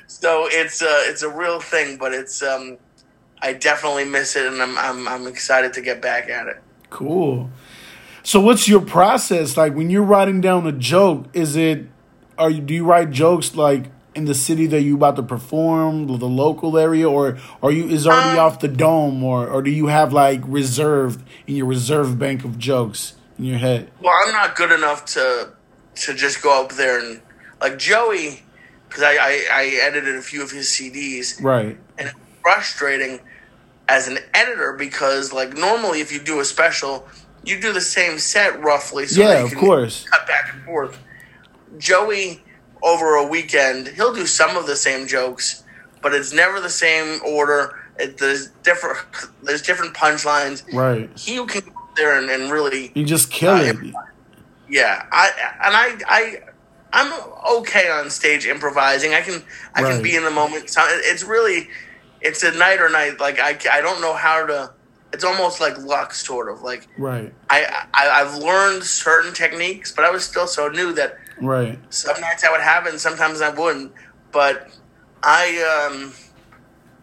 [0.07, 2.77] so it's, uh, it's a real thing, but it's, um,
[3.41, 6.61] I definitely miss it and I'm, I'm, I'm excited to get back at it.
[6.89, 7.49] Cool.
[8.23, 11.27] So what's your process like when you're writing down a joke?
[11.33, 11.87] Is it
[12.37, 16.07] are you do you write jokes like in the city that you about to perform,
[16.07, 19.69] the local area, or are you is already Um, off the dome, or or do
[19.71, 23.91] you have like reserved in your reserve bank of jokes in your head?
[24.01, 25.51] Well, I'm not good enough to,
[25.95, 27.21] to just go up there and
[27.61, 28.41] like Joey,
[28.89, 31.77] cause I, I, I edited a few of his CDs Right.
[31.97, 33.19] and frustrating
[33.87, 37.07] as an editor because like normally if you do a special
[37.43, 40.05] you do the same set roughly so Yeah, you of course.
[40.09, 40.97] cut back and forth
[41.77, 42.43] joey
[42.83, 45.63] over a weekend he'll do some of the same jokes
[46.01, 48.97] but it's never the same order it, there's different
[49.43, 51.09] there's different punchlines Right.
[51.17, 53.77] he can go there and, and really You just kill Uh, it.
[54.69, 55.29] yeah, I
[55.65, 56.39] and I I
[56.93, 57.11] I'm
[57.57, 59.13] okay on stage improvising.
[59.13, 59.43] I can
[59.75, 59.93] I Right.
[59.93, 60.69] can be in the moment.
[60.69, 61.67] So it's really
[62.21, 63.19] it's a night or night.
[63.19, 64.71] Like I I don't know how to.
[65.11, 66.61] It's almost like luck, sort of.
[66.61, 67.33] Like Right.
[67.49, 71.79] I, I I've learned certain techniques, but I was still so new that Right.
[71.89, 73.93] some nights I would have it, and sometimes I wouldn't.
[74.31, 74.69] But
[75.23, 76.13] I um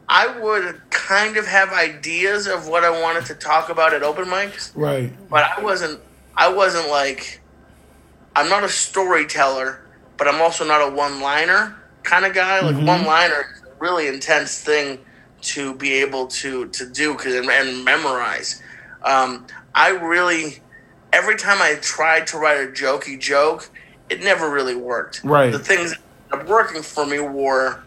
[0.09, 4.25] I would kind of have ideas of what I wanted to talk about at open
[4.27, 5.13] mics Right.
[5.29, 6.01] but I wasn't
[6.37, 7.41] I wasn't like
[8.37, 9.81] I'm not a storyteller,
[10.19, 12.61] but I'm also not a one-liner kind of guy.
[12.61, 12.87] Like Mhm.
[12.87, 14.99] one-liner is a really intense thing
[15.43, 18.63] to be able to to do cause, and, and memorize.
[19.03, 20.63] Um, I really
[21.13, 23.71] every time I tried to write a jokey joke,
[24.11, 25.23] it never really worked.
[25.25, 25.51] Right.
[25.53, 26.01] The things that
[26.33, 27.81] ended up working for me were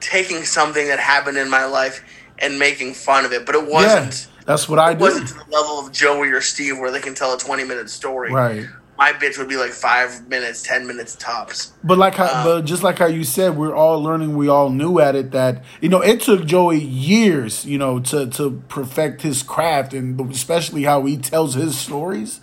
[0.00, 2.04] taking something that happened in my life
[2.38, 5.00] and making fun of it, but it wasn't That's what I it do.
[5.00, 7.90] wasn't to the level of Joey or Steve where they can tell a 20 minute
[7.90, 8.32] story.
[8.32, 8.66] Right.
[8.96, 11.72] My bitch would be like five minutes, 10 minutes tops.
[11.84, 14.36] But like how, Um, but just like how you said, we're all learning.
[14.36, 18.26] We all knew at it that you know it took Joey years, you know, to
[18.26, 22.40] to perfect his craft, and especially how he tells his stories.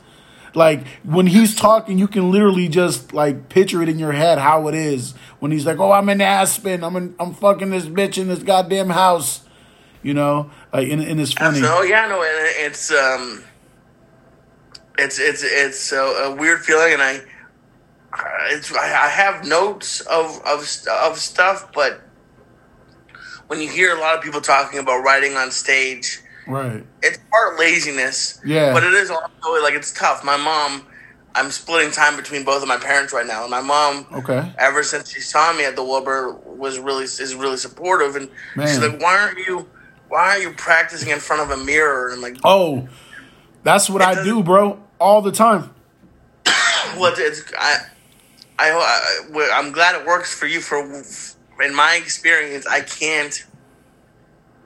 [0.55, 4.67] Like when he's talking, you can literally just like picture it in your head how
[4.67, 6.83] it is when he's like, "Oh, I'm in Aspen.
[6.83, 9.41] I'm in, I'm fucking this bitch in this goddamn house,"
[10.01, 10.49] you know.
[10.71, 11.59] Like and, and it's funny.
[11.59, 13.43] So, yeah, no, and it's, um,
[14.97, 17.21] it's it's it's a, a weird feeling, and I
[18.49, 22.01] it's I I have notes of of of stuff, but
[23.47, 26.85] when you hear a lot of people talking about writing on stage, Right.
[27.01, 28.39] it's part laziness.
[28.45, 28.73] Yeah.
[28.73, 30.23] But it is also like it's tough.
[30.23, 30.85] My mom,
[31.33, 34.53] I'm splitting time between both of my parents right now, and my mom, Okay.
[34.57, 38.29] ever since she saw me at the Wilbur, was really is really supportive, and
[38.61, 39.67] she's like, "Why aren't you?"
[40.07, 42.09] Why aren't you practicing in front of a mirror?
[42.09, 42.87] And like, Oh,
[43.63, 45.71] that's what I do, bro, all the time.
[46.95, 47.87] Well, it's I,
[48.59, 50.61] I, I I'm glad it works for you.
[50.61, 50.79] For
[51.61, 53.45] in my experience, I can't.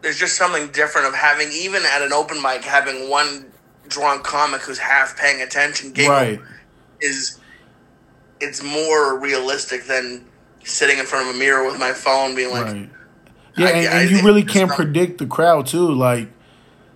[0.02, 3.46] There's just something different of having even at an open mic having one
[3.88, 6.40] drunk comic who's half paying attention giggle Right.
[7.02, 7.40] is
[8.40, 10.26] it's more realistic than
[10.64, 12.90] sitting in front of a mirror with my phone being like, Right.
[13.58, 15.92] Yeah, I- and, I you think really can't predict the crowd too.
[15.94, 16.30] Like,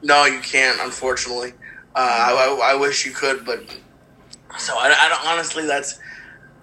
[0.02, 0.80] No, you can't.
[0.82, 1.54] Unfortunately,
[1.96, 3.60] uh, I, I, I wish you could, but
[4.58, 5.26] so I, I don't.
[5.28, 6.00] Honestly, that's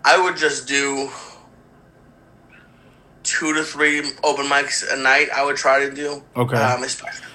[0.04, 1.10] I would just do
[3.30, 5.28] two to three open mics a night.
[5.34, 6.22] I would try to do.
[6.36, 6.56] Okay.
[6.56, 6.82] Um,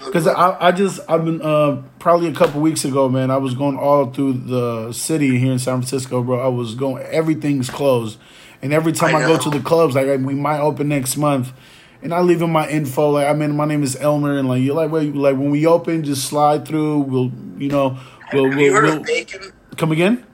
[0.05, 3.31] Because I, I just I've been uh, probably a couple weeks ago, man.
[3.31, 6.39] I was going all through the city here in San Francisco, bro.
[6.39, 8.19] I was going everything's closed,
[8.61, 11.53] and every time I I, go to the clubs, like we might open next month,
[12.01, 13.11] and I leave in my info.
[13.11, 15.65] Like I mean, my name is Elmer, and like you're like, wait, like when we
[15.65, 16.99] open, just slide through.
[16.99, 17.97] We'll you know
[18.33, 19.53] we'll, have you we'll, heard we'll of Bacon?
[19.77, 20.25] come again.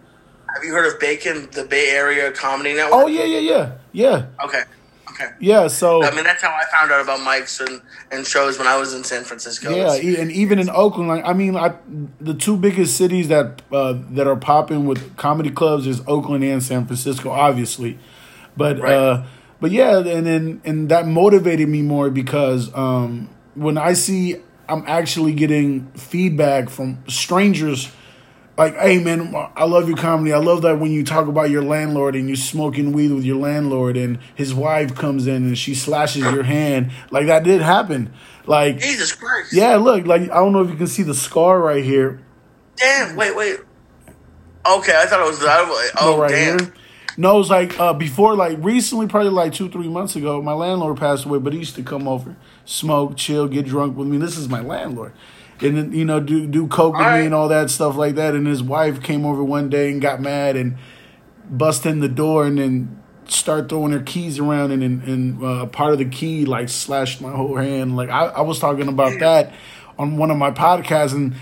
[0.55, 2.93] Have you heard of Bacon, the Bay Area Comedy Network?
[2.93, 4.63] Oh yeah, yeah, yeah, yeah, Okay.
[5.11, 5.29] Okay.
[5.39, 5.67] yeah.
[5.67, 8.77] So I mean, that's how I found out about mics and, and shows when I
[8.77, 9.75] was in San Francisco.
[9.75, 11.75] Yeah, e- and even in Oakland, like I mean, I,
[12.19, 16.61] the two biggest cities that uh, that are popping with comedy clubs is Oakland and
[16.63, 17.97] San Francisco, obviously.
[18.57, 18.93] But Right.
[18.93, 19.23] uh,
[19.59, 24.83] but yeah, and then and that motivated me more because um, when I see I'm
[24.87, 27.89] actually getting feedback from strangers.
[28.61, 30.33] Like, hey man, I love your comedy.
[30.33, 33.37] I love that when you talk about your landlord and you're smoking weed with your
[33.37, 36.91] landlord, and his wife comes in and she slashes your hand.
[37.09, 38.13] Like that did happen.
[38.45, 39.51] Like, Jesus Christ.
[39.51, 42.21] yeah, look, like I don't know if you can see the scar right here.
[42.75, 43.15] Damn.
[43.15, 43.35] Wait.
[43.35, 43.61] Wait.
[44.63, 45.43] Okay, I thought it was.
[45.43, 46.59] I was oh, no, right damn.
[46.59, 46.73] here.
[47.17, 50.39] No, it's like uh, before, like recently, probably like two, three months ago.
[50.39, 54.07] My landlord passed away, but he used to come over, smoke, chill, get drunk with
[54.07, 54.17] me.
[54.17, 55.13] This is my landlord,
[55.61, 57.19] and then you know do do coke All me right.
[57.19, 58.33] and all that stuff like that.
[58.35, 60.77] And his wife came over one day and got mad and
[61.49, 65.65] bust in the door and then start throwing her keys around and and, and uh,
[65.67, 67.95] part of the key like slashed my whole hand.
[67.95, 69.53] Like I, I was talking about that
[69.97, 71.35] on one of my podcasts and.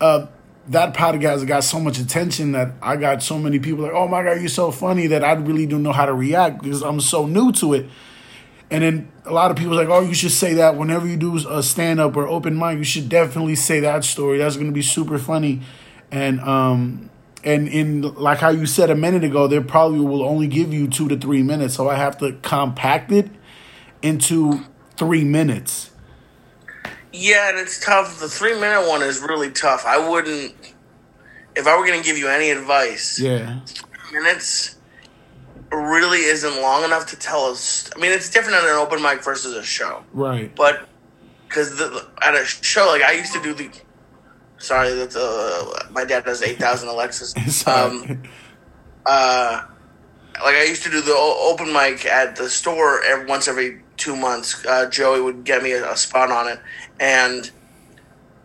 [0.00, 0.26] uh
[0.70, 4.22] that podcast got so much attention that I got so many people like, oh my
[4.22, 7.24] god, you're so funny that I really don't know how to react because I'm so
[7.24, 7.86] new to it.
[8.70, 11.36] And then a lot of people like, oh, you should say that whenever you do
[11.48, 14.38] a stand up or open mic, you should definitely say that story.
[14.38, 15.62] That's going to be super funny.
[16.10, 17.10] And um
[17.44, 20.88] and in like how you said a minute ago, they probably will only give you
[20.88, 23.30] two to three minutes, so I have to compact it
[24.02, 24.64] into
[24.96, 25.90] three minutes.
[27.12, 28.20] Yeah, and it's tough.
[28.20, 29.84] The three minute one is really tough.
[29.86, 30.54] I wouldn't.
[31.56, 33.60] If I were going to give you any advice, Yeah,
[34.12, 34.77] minutes
[35.70, 37.90] really isn't long enough to tell us.
[37.94, 40.54] I mean, it's different at an open mic versus a show, right.
[40.54, 40.88] but
[41.46, 43.70] because at a show, like I used to do the.
[44.58, 47.34] Sorry, that's uh, my dad has eight thousand Alexis.
[47.66, 48.22] Um,
[49.06, 49.64] uh,
[50.34, 54.16] like I used to do the open mic at the store every, once every two
[54.16, 54.64] months.
[54.66, 56.60] Uh, Joey would get me a, a spot on it,
[57.00, 57.50] and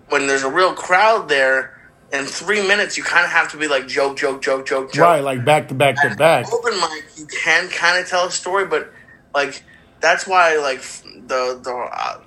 [0.10, 1.83] when there's a real crowd there,
[2.13, 5.04] in three minutes you kind of have to be like joke, joke, joke, joke, joke.
[5.04, 6.52] right, like back to back to back.
[6.54, 8.93] Open mic, you can kind of tell a story, but
[9.34, 9.63] like
[9.99, 10.82] that's why like
[11.28, 12.21] the the uh,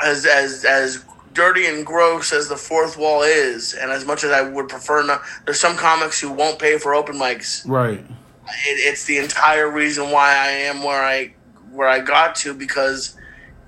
[0.00, 4.30] as as as dirty and gross as the fourth wall is, and as much as
[4.32, 8.00] I would prefer not, there's some comics who won't pay for open mics Right.
[8.00, 8.06] it,
[8.66, 11.32] it's the entire reason why I am where I
[11.70, 13.16] where I got to because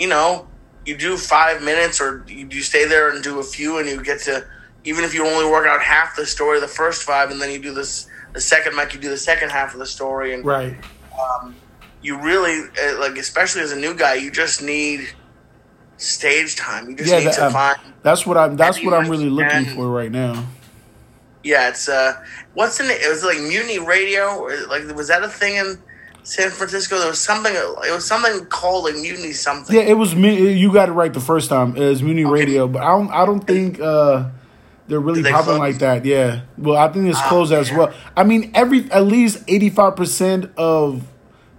[0.01, 0.49] you know
[0.85, 4.03] you do five minutes or you, you stay there and do a few and you
[4.03, 4.45] get to
[4.85, 7.61] even if you only work out half the story the first five and then you
[7.61, 10.77] do this the second mic you do the second half of the story and Right.
[12.03, 15.01] you really uh, like especially as a new guy you just need
[15.97, 18.57] stage time you just Yeah, need that, to um, find That's what I'm.
[18.57, 20.45] That's what I'm really looking for right now.
[21.43, 22.13] yeah it's uh
[22.55, 25.79] what's the name it was like Mutiny Radio or like was that a thing in
[26.23, 30.15] San Francisco there was something it was something called like Mutiny something Yeah, it was
[30.15, 30.53] me.
[30.53, 31.77] You got it right the first time.
[31.77, 33.11] It was Mutiny Radio, but I don't.
[33.11, 34.31] I don't think uh,
[34.89, 35.59] they're really they popping close?
[35.59, 36.05] like that.
[36.05, 36.43] Yeah.
[36.59, 37.93] Well, I think it's Ah, closed as well.
[38.17, 41.05] I mean, every at least eighty five percent of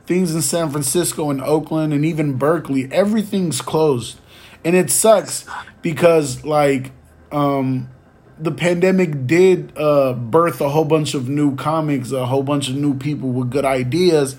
[0.06, 4.20] things in San Francisco and Oakland and even Berkeley, everything's closed,
[4.64, 5.46] and it sucks
[5.82, 6.92] because like
[7.32, 7.90] um,
[8.38, 12.76] the pandemic did uh, birth a whole bunch of new comics, a whole bunch of
[12.76, 14.36] new people with good ideas.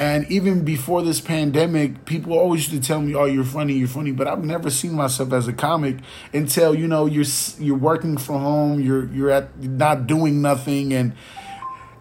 [0.00, 3.86] And even before this pandemic, people always used to tell me, "Oh, you're funny, you're
[3.86, 5.98] funny," but I've never seen myself as a comic
[6.32, 7.26] until you know you're
[7.58, 11.12] you're working from home, you're you're at not doing nothing, and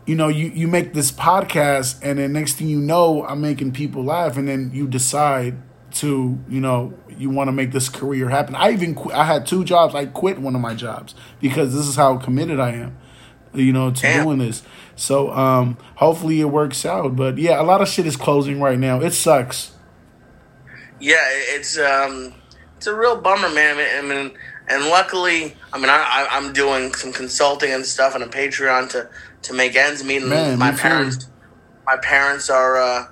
[0.05, 3.73] you know you you make this podcast, and then next thing you know, I'm making
[3.73, 5.57] people laugh, and then you decide
[5.95, 8.55] to you know you want to make this career happen.
[8.55, 9.93] I even qu- I had two jobs.
[9.93, 12.97] I quit one of my jobs because this is how committed I am,
[13.53, 14.23] you know, to Damn.
[14.23, 14.63] doing this.
[14.99, 17.15] So um, hopefully it works out.
[17.15, 18.99] But yeah, a lot of shit is closing right now.
[19.01, 19.71] It sucks.
[20.99, 22.33] Yeah, it's um,
[22.77, 23.77] it's a real bummer, man.
[23.77, 24.31] I mean,
[24.67, 28.89] and luckily, I mean, I, I I'm doing some consulting and stuff and a Patreon
[28.89, 29.09] to
[29.43, 30.17] to make ends meet.
[30.17, 30.81] And Man, my me too.
[30.81, 31.29] parents,
[31.85, 33.05] my parents are uh,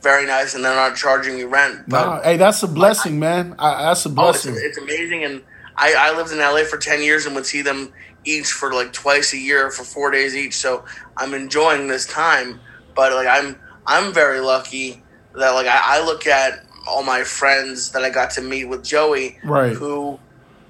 [0.00, 1.84] very nice, and they're not charging me rent.
[1.88, 3.54] But Nah, hey, that's a blessing, man.
[3.58, 4.54] I, that's a Oh, it's, blessing.
[4.56, 5.42] it's amazing, and
[5.78, 7.92] I, I lived in LA for ten years and would see them
[8.24, 10.56] each for like twice a year for four days each.
[10.56, 10.84] So
[11.16, 12.60] I'm enjoying this time,
[12.94, 15.02] but like I'm I'm very lucky
[15.34, 18.84] that like I, I look at all my friends that I got to meet with
[18.84, 19.74] Joey, Right.
[19.74, 20.18] Who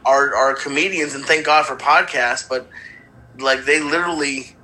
[0.05, 2.69] are are comedians, and thank God for podcasts, but
[3.39, 4.57] like they literally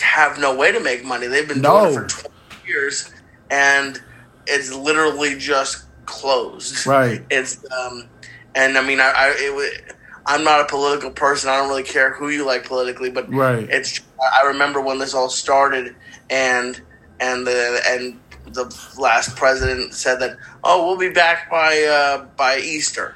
[0.00, 1.26] have no way to make money.
[1.26, 2.34] They've been doing it for twenty
[2.66, 3.12] years,
[3.50, 4.00] and
[4.46, 6.86] it's literally just closed.
[6.86, 7.24] Right.
[7.30, 8.08] It's um,
[8.56, 9.92] and I mean, I, I it,
[10.26, 11.50] I'm not a political person.
[11.50, 13.68] I don't really care who you like politically, but Right.
[13.70, 14.00] it's.
[14.20, 15.94] I remember when this all started,
[16.30, 16.80] and
[17.20, 18.18] and the and
[18.52, 18.64] the
[18.98, 23.14] last president said that oh we'll be back by uh, by Easter,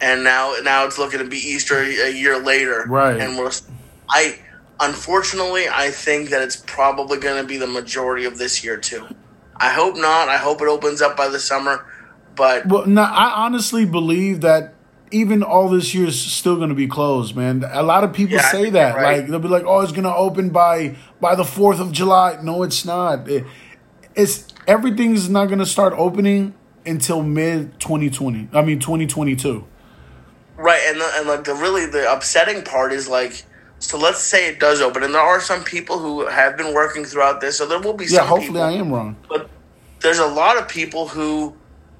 [0.00, 3.18] and now now it's looking to be Easter a year later, Right.
[3.20, 3.50] And we're
[4.10, 4.38] I
[4.80, 9.06] unfortunately I think that it's probably going to be the majority of this year too.
[9.56, 10.28] I hope not.
[10.28, 11.84] I hope it opens up by the summer,
[12.38, 14.74] but Well, no, I honestly believe that
[15.10, 17.64] even all this year is still going to be closed, man.
[17.70, 18.94] A lot of people Yeah, say that.
[18.96, 19.18] right.
[19.18, 22.38] Like they'll be like, "Oh, it's going to open by by the 4th of July."
[22.42, 23.28] No, it's not.
[23.28, 23.44] It,
[24.14, 26.54] it's everything's not going to start opening
[26.86, 28.48] until mid 2020.
[28.52, 29.64] I mean 2022.
[30.56, 33.44] Right, and the, and like the really the upsetting part is like,
[33.78, 37.04] so let's say it does open, and there are some people who have been working
[37.04, 38.16] throughout this, so there will be some.
[38.24, 39.16] Yeah, hopefully people, I am wrong.
[39.28, 39.48] but
[40.00, 41.54] there's a lot of people who,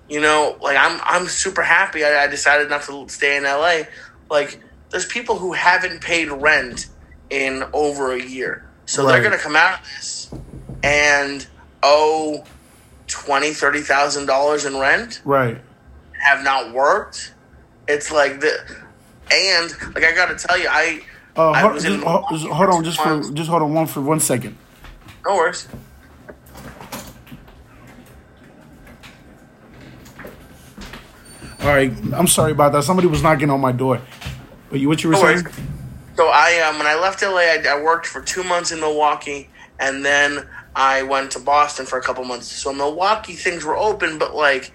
[0.08, 3.82] you know, like I'm I'm super happy I, I decided not to stay in LA.
[4.30, 6.86] Like, there's people who haven't paid rent
[7.30, 9.12] in over a year, so Right.
[9.12, 10.30] they're gonna come out of this
[10.82, 11.46] and
[11.82, 12.44] owe
[13.06, 15.58] twenty thirty thousand dollars in rent Right.
[16.22, 17.34] have not worked.
[17.86, 18.52] It's like the
[19.30, 21.02] and like I gotta tell you, I
[21.36, 24.00] Uh, I hold, just, hold, just hold on, just for just hold on one for
[24.00, 24.56] one second.
[25.26, 25.68] no worries.
[31.60, 32.84] All right, I'm sorry about that.
[32.84, 34.00] Somebody was knocking on my door.
[34.70, 35.42] But you, what you were No saying?
[35.44, 35.56] worries.
[36.16, 39.48] So I um, when I left LA, I, I worked for two months in Milwaukee,
[39.78, 42.46] and then I went to Boston for a couple months.
[42.46, 44.72] So Milwaukee things were open, but like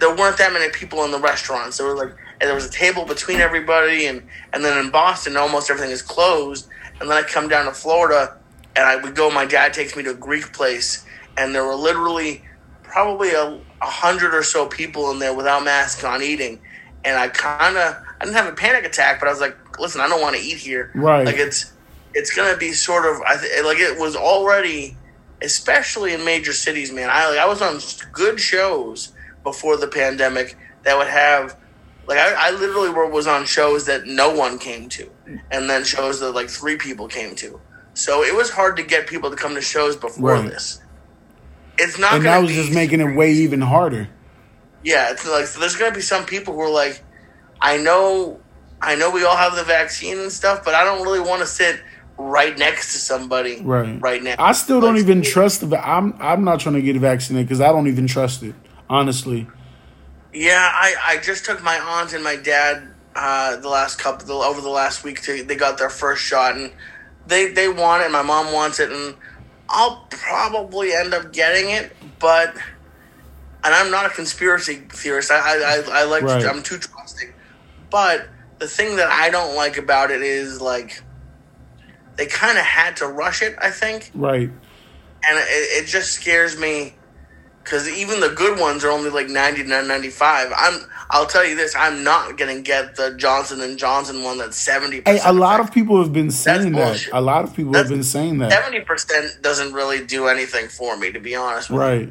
[0.00, 1.78] there weren't that many people in the restaurants.
[1.78, 5.36] There were like and there was a table between everybody, and and then in Boston,
[5.36, 6.68] almost everything is closed.
[7.00, 8.36] And then I come down to Florida,
[8.76, 9.30] and I would go.
[9.30, 11.04] My dad takes me to a Greek place,
[11.36, 12.42] and there were literally
[12.82, 16.60] probably a, a hundred or so people in there without masks on eating.
[17.04, 20.00] And I kind of I didn't have a panic attack, but I was like, listen,
[20.00, 20.90] I don't want to eat here.
[20.94, 21.26] Right.
[21.26, 21.72] Like it's
[22.14, 24.96] it's gonna be sort of I th- like it was already,
[25.42, 27.08] especially in major cities, man.
[27.10, 27.80] I like I was on
[28.12, 31.56] good shows before the pandemic that would have.
[32.06, 35.08] Like I, I literally was on shows that no one came to,
[35.50, 37.60] and then shows that like three people came to.
[37.94, 40.50] So it was hard to get people to come to shows before Right.
[40.50, 40.80] this.
[41.78, 42.14] It's not.
[42.14, 44.08] and that was just making it way even harder.
[44.84, 47.02] Yeah, it's like so there's gonna be some people who are like,
[47.60, 48.40] I know,
[48.80, 51.46] I know we all have the vaccine and stuff, but I don't really want to
[51.46, 51.80] sit
[52.18, 54.00] right next to somebody Right.
[54.00, 54.34] right now.
[54.38, 55.66] I still don't Like, even trust the.
[55.66, 58.54] va- I'm I'm not trying to get vaccinated because I don't even trust it.
[58.90, 59.46] Honestly,
[60.34, 64.34] Yeah, I, I just took my aunt and my dad uh, the last couple the,
[64.34, 65.22] over the last week.
[65.22, 66.72] To, they got their first shot and
[67.26, 68.10] they they want it.
[68.10, 69.14] My mom wants it, and
[69.72, 71.96] I'll probably end up getting it.
[72.20, 72.54] But
[73.64, 75.30] and I'm not a conspiracy theorist.
[75.30, 76.42] I I, I, like Right.
[76.42, 77.32] to, I'm too trusting.
[77.90, 81.02] But the thing that I don't like about it is like
[82.16, 83.56] they kind of had to rush it.
[83.60, 84.50] I think right?
[85.28, 86.94] and it, it just scares me
[87.62, 91.74] because even the good ones are only like 99 95 i'm i'll tell you this
[91.76, 95.72] i'm not gonna get the johnson and johnson one that's 70 Hey, a lot of
[95.72, 97.08] people have been saying that.
[97.12, 98.50] A lot of people That's- have been saying that.
[98.52, 101.86] 70% doesn't really do anything for me to be honest with you.
[101.86, 102.10] Right.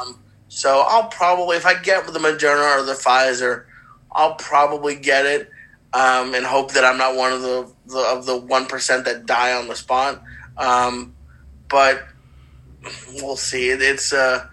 [0.00, 0.18] Um,
[0.48, 3.64] so I'll probably, if I get the Moderna or the Pfizer,
[4.12, 5.50] I'll probably get it.
[5.92, 9.26] um, and hope that I'm not one of the, the of the one percent that
[9.26, 10.22] die on the spot.
[10.56, 11.14] Um,
[11.68, 12.04] but
[13.20, 13.70] we'll see.
[13.70, 14.46] It, it's uh,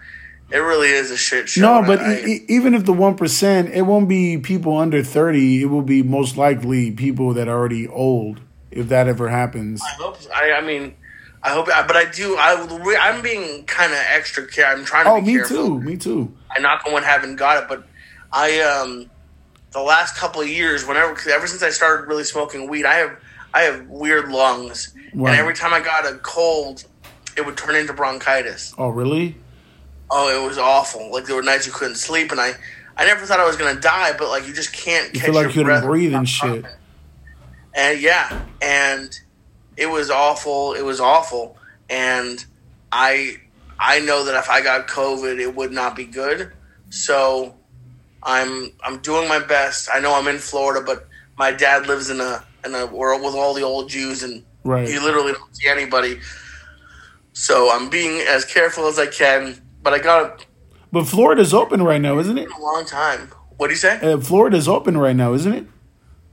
[0.50, 1.80] it really is a shit show.
[1.80, 5.62] No, but I, e- even if the one percent, it won't be people under thirty.
[5.62, 8.40] It will be most likely people that are already old.
[8.70, 10.18] If that ever happens, I hope.
[10.34, 10.94] I, I mean,
[11.42, 11.66] I hope.
[11.66, 12.36] But I do.
[12.38, 14.66] I I'm being kind of extra care.
[14.66, 15.10] I'm trying to.
[15.10, 15.56] oh, me careful.
[15.56, 16.34] too, me too.
[16.50, 17.86] I knock on wood haven't got it, but
[18.32, 19.10] I um
[19.72, 23.16] the last couple of years, whenever ever since I started really smoking weed, I have
[23.54, 26.84] I have weird lungs, and every time I got a cold,
[27.36, 28.74] it would turn into bronchitis.
[28.78, 29.36] Oh, really?
[30.10, 31.10] Oh, it was awful.
[31.12, 32.52] Like there were nights you couldn't sleep, and I
[32.96, 35.34] I never thought I was gonna die, but like you just can't You catch feel
[35.34, 36.64] like your you couldn't breath breathe and shit.
[37.74, 39.10] And yeah, and
[39.76, 40.74] it was awful.
[40.74, 41.56] It was awful,
[41.88, 42.44] and
[42.90, 43.36] I
[43.78, 46.52] I know that if I got COVID, it would not be good.
[46.90, 47.54] So
[48.22, 49.88] I'm I'm doing my best.
[49.94, 51.06] I know I'm in Florida, but
[51.36, 54.88] my dad lives in a in a world with all the old Jews, and Right.
[54.88, 56.18] you literally don't see anybody.
[57.32, 59.62] So I'm being as careful as I can.
[59.82, 60.46] But I got
[60.92, 62.48] But Florida's open right now, isn't it?
[62.50, 63.30] a long time.
[63.56, 63.98] What do you say?
[64.00, 65.66] Uh, Florida's open right now, isn't it?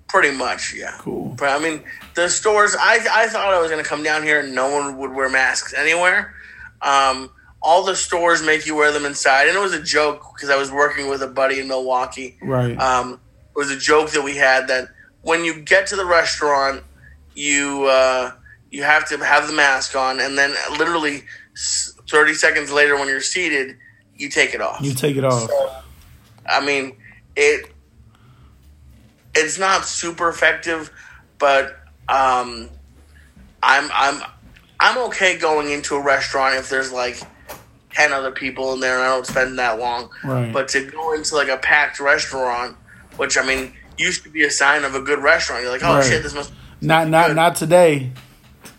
[0.08, 0.96] Pretty much, yeah.
[1.00, 1.36] Cool.
[1.38, 1.84] But I mean,
[2.14, 2.76] the stores.
[2.80, 5.30] I I thought I was going to come down here and no one would wear
[5.30, 6.34] masks anywhere.
[6.82, 7.32] Um,
[7.62, 10.56] all the stores make you wear them inside, and it was a joke because I
[10.58, 12.38] was working with a buddy in Milwaukee.
[12.42, 12.78] Right.
[12.80, 13.14] Um,
[13.56, 14.90] it was a joke that we had that
[15.24, 16.84] when you get to the restaurant,
[17.34, 18.32] you uh,
[18.70, 21.24] you have to have the mask on, and then literally
[21.56, 23.76] s- thirty seconds later, when you're seated,
[24.16, 24.80] you take it off.
[24.82, 25.50] you take it off.
[26.48, 26.96] I mean,
[27.36, 27.70] it
[29.36, 30.90] it's not super effective,
[31.40, 32.70] but um,
[33.62, 34.22] I'm I'm
[34.80, 37.18] I'm okay going into a restaurant if there's like
[37.92, 40.10] ten other people in there and I don't spend that long.
[40.24, 40.54] Right.
[40.54, 42.78] But to go into like a packed restaurant,
[43.18, 45.96] which I mean used to be a sign of a good restaurant, you're like, oh
[45.96, 46.06] Right.
[46.06, 46.54] shit, this must.
[46.80, 48.12] Not not not today.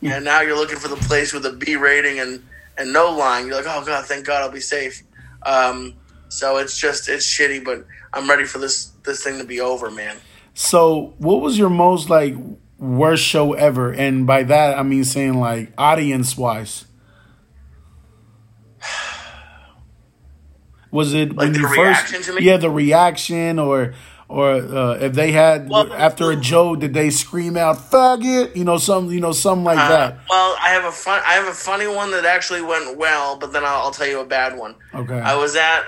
[0.02, 2.42] And now you're looking for the place with a B rating and
[2.78, 3.46] and no line.
[3.46, 5.02] You're like, oh god, thank God I'll be safe.
[5.44, 5.94] Um,
[6.28, 9.90] so it's just it's shitty, but I'm ready for this this thing to be over,
[9.90, 10.16] man.
[10.54, 12.34] So, what was your most like
[12.78, 13.92] worst show ever?
[13.92, 16.86] And by that, I mean saying like audience wise.
[20.90, 22.42] Was it Like the reaction to me?
[22.42, 23.92] Yeah, the reaction, or
[24.28, 28.56] or uh, if they had Well, after a joke, did they scream out "fuck it"?
[28.56, 30.18] You know, some you know something like Uh, that.
[30.28, 31.22] well, I have a fun.
[31.24, 34.20] I have a funny one that actually went well, but then I'll, I'll tell you
[34.20, 34.74] a bad one.
[34.94, 35.18] Okay.
[35.20, 35.84] I was at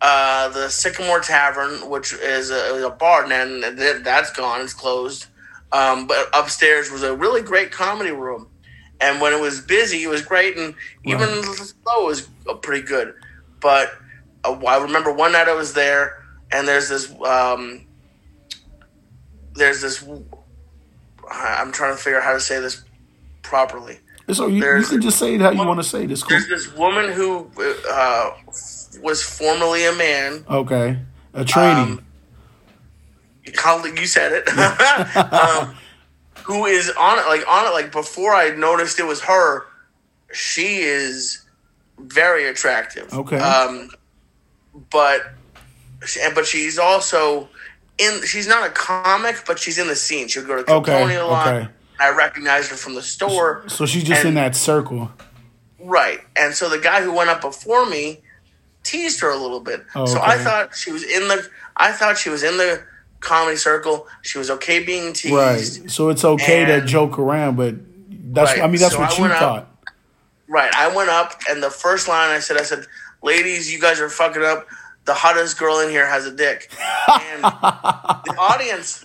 [0.00, 4.60] uh, the Sycamore Tavern, which is a, a bar, and that- that's gone.
[4.62, 5.26] It's closed.
[5.72, 8.46] Um, but upstairs was a really great comedy room,
[9.00, 10.74] and when it was busy, it was great, and
[11.04, 11.44] even Right.
[11.84, 12.28] slow was
[12.62, 13.14] pretty good.
[13.60, 13.90] But
[14.44, 16.22] uh, I remember one night I was there,
[16.52, 17.86] and there's this um,
[19.54, 20.06] there's this.
[21.30, 22.84] I'm trying to figure out how to say this
[23.42, 23.98] properly.
[24.32, 26.22] so you, you can just say it how you want to say this.
[26.22, 26.30] Cool.
[26.30, 27.50] There's this woman who
[27.90, 28.30] uh,
[29.02, 30.44] was formerly a man.
[30.48, 30.98] Okay,
[31.34, 31.98] a training.
[31.98, 32.06] Um,
[33.44, 33.52] You.
[33.96, 34.48] You said it.
[35.32, 35.74] um,
[36.44, 37.26] who is on it?
[37.26, 37.70] Like on it.
[37.70, 39.66] Like before, I noticed it was her.
[40.32, 41.44] She is
[41.98, 43.12] very attractive.
[43.12, 43.38] Okay.
[43.38, 43.90] Um,
[44.90, 45.32] but
[46.34, 47.48] but she's also
[47.98, 48.22] in.
[48.24, 50.28] She's not a comic, but she's in the scene.
[50.28, 51.48] She would go to Okay, Capone a lot.
[51.48, 51.68] okay.
[51.98, 53.64] I recognized her from the store.
[53.68, 55.10] so she's just in that circle.
[55.80, 56.20] Right.
[56.36, 58.20] And so the guy who went up before me
[58.82, 59.82] teased her a little bit.
[59.94, 62.82] Oh, So I thought she was in the I thought she was in the
[63.20, 64.06] comedy circle.
[64.22, 65.34] She was okay being teased.
[65.34, 65.90] Right.
[65.90, 67.74] So it's okay to joke around, but
[68.34, 68.62] that's Right.
[68.62, 69.68] I mean that's So what I you went up- thought.
[70.48, 70.74] Right.
[70.74, 72.84] I went up and the first line I said I said,
[73.22, 74.66] "Ladies, you guys are fucking up.
[75.06, 76.70] The hottest girl in here has a dick."
[77.08, 77.48] And the
[78.38, 79.04] audience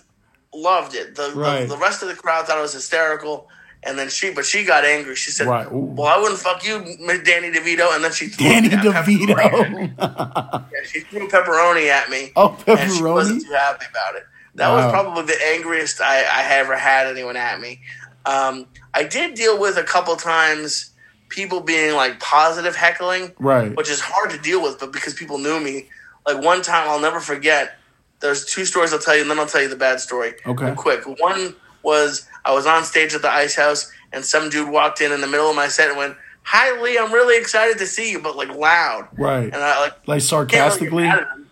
[0.54, 1.14] loved it.
[1.14, 1.60] The, Right.
[1.68, 3.48] the the rest of the crowd thought it was hysterical.
[3.84, 5.16] And then she, but she got angry.
[5.16, 5.66] She said, Right.
[5.68, 6.78] "Well, I wouldn't fuck you,
[7.24, 9.88] Danny DeVito." And then she threw Danny pep- pepperoni at me.
[9.88, 10.64] DeVito.
[10.72, 12.30] Yeah, she threw pepperoni at me.
[12.36, 13.12] Oh, And she pepperoni?
[13.12, 14.22] wasn't too happy about it.
[14.54, 14.76] That Wow.
[14.76, 17.80] was probably the angriest I, I ever had anyone at me.
[18.24, 20.91] Um, I did deal with a couple times
[21.32, 23.74] people being like positive heckling, right.
[23.74, 25.88] which is hard to deal with, but because people knew me.
[26.26, 27.78] Like one time, I'll never forget.
[28.20, 30.34] There's two stories I'll tell you, and then I'll tell you the bad story.
[30.46, 30.74] Okay.
[30.76, 31.04] Quick.
[31.18, 35.10] One was I was on stage at the Ice House, and some dude walked in
[35.10, 36.98] in the middle of my set and went, "Hi, Lee.
[36.98, 39.08] I'm really excited to see you," but like loud.
[39.16, 39.44] Right.
[39.44, 41.04] And I like Like sarcastically.
[41.04, 41.48] get mad at him.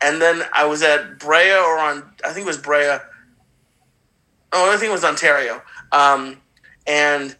[0.00, 2.98] And then I was at Brea or on I think it was Brea.
[4.52, 5.60] Oh, I think it was Ontario.
[5.92, 6.40] Um,
[6.86, 7.36] and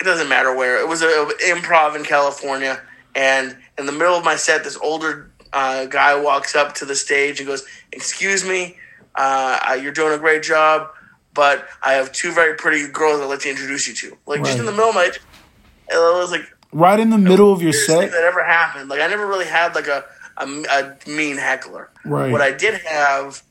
[0.00, 0.80] it doesn't matter where.
[0.80, 1.06] It was a,
[1.48, 2.80] improv in California,
[3.14, 6.94] and in the middle of my set, this older uh, guy walks up to the
[6.94, 8.76] stage and goes, "Excuse me,
[9.14, 10.88] Uh, you're doing a great job,
[11.34, 14.16] but I have two very pretty girls I'd like to introduce you to.
[14.26, 15.18] Like just in the middle of my, it
[15.90, 16.42] was like
[16.72, 18.12] Right in the middle of your set.
[18.12, 18.88] that ever happened.
[18.88, 20.04] Like I never really had like a
[20.36, 21.90] a, a mean heckler.
[22.04, 22.30] Right.
[22.30, 23.42] What I did have,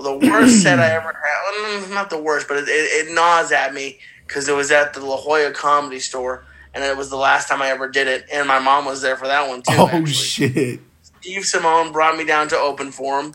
[0.00, 1.90] the worst set I ever had.
[1.90, 3.98] Not the worst, but it, it, it gnaws at me
[4.32, 7.60] because it was at the La Jolla Comedy Store, and it was the last time
[7.60, 9.74] I ever did it, and my mom was there for that one too.
[9.76, 10.12] Oh actually.
[10.12, 10.80] shit!
[11.20, 13.34] Steve Simeone brought me down to open for him,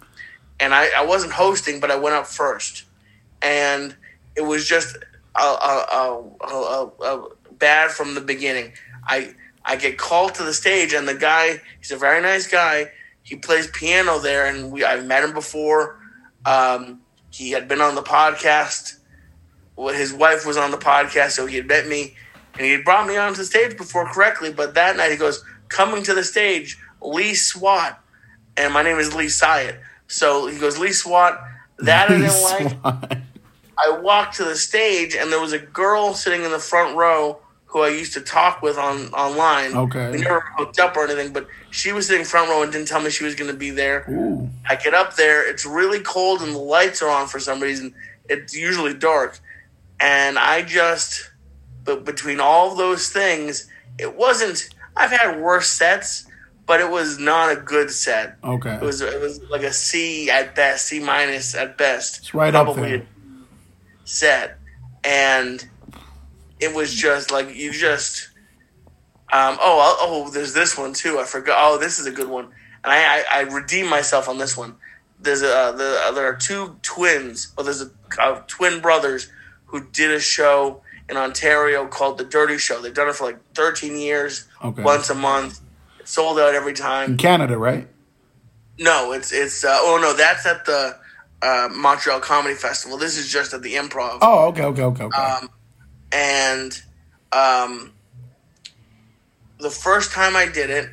[0.60, 2.86] and I, I wasn't hosting, but I went up first,
[3.44, 3.96] and
[4.36, 4.98] it was just
[5.36, 8.74] a, a, a, a, a bad from the beginning.
[9.06, 12.92] I I get called to the stage, and the guy he's a very nice guy.
[13.22, 16.00] He plays piano there, and we I've met him before.
[16.44, 18.97] Um, he had been on the podcast.
[19.78, 22.16] His wife was on the podcast, so he had met me,
[22.54, 24.52] and he had brought me onto the stage before correctly.
[24.52, 28.00] But that night, he goes, "Coming to the stage, Lee Swat,"
[28.56, 29.80] and my name is Lee Syatt.
[30.08, 31.40] So he goes, "Lee Swat."
[31.80, 32.42] That I didn't
[32.84, 33.20] like.
[33.78, 37.40] I walked to the stage, and there was a girl sitting in the front row
[37.68, 39.76] who I used to talk with on online.
[39.76, 40.12] Okay.
[40.12, 43.02] we never hooked up or anything, but she was sitting front row and didn't tell
[43.02, 44.06] me she was going to be there.
[44.10, 44.50] Ooh.
[44.68, 45.48] I get up there.
[45.48, 47.94] It's really cold and the lights are on for some reason.
[48.30, 49.40] It's usually dark.
[50.00, 51.32] And I just,
[51.84, 56.26] but between all of those things, it wasn't, I've had worse sets,
[56.66, 58.38] but it was not a good set.
[58.44, 58.76] Okay.
[58.76, 62.20] It was, it was like a C at best, C minus at best.
[62.20, 63.06] It's right up there.
[64.04, 64.60] set.
[65.04, 65.68] And
[66.60, 68.30] it was just like, you just,
[69.32, 71.20] um, oh, I'll- oh, there's this one too.
[71.20, 71.58] I forgot.
[71.60, 72.46] Oh, this is a good one,
[72.84, 74.76] and I, I, I redeemed myself on this one.
[75.20, 77.90] There's a the, uh, there are two twins, or there's a
[78.22, 79.30] uh, twin brothers
[79.68, 82.82] who did a show in Ontario called the Dirty Show.
[82.82, 84.84] They've done it for like 13 years, Okay.
[84.84, 85.60] once a month.
[86.00, 87.12] It's sold out every time.
[87.12, 87.88] In Canada, right?
[88.80, 90.98] No, it's it's uh, oh no, that's at the
[91.42, 92.98] uh, Montreal Comedy Festival.
[92.98, 94.20] This is just at the Improv.
[94.22, 95.18] Oh, okay, okay, okay, okay.
[95.22, 95.50] Um,
[96.12, 96.82] and
[97.32, 97.94] um,
[99.60, 100.90] the first time I did it,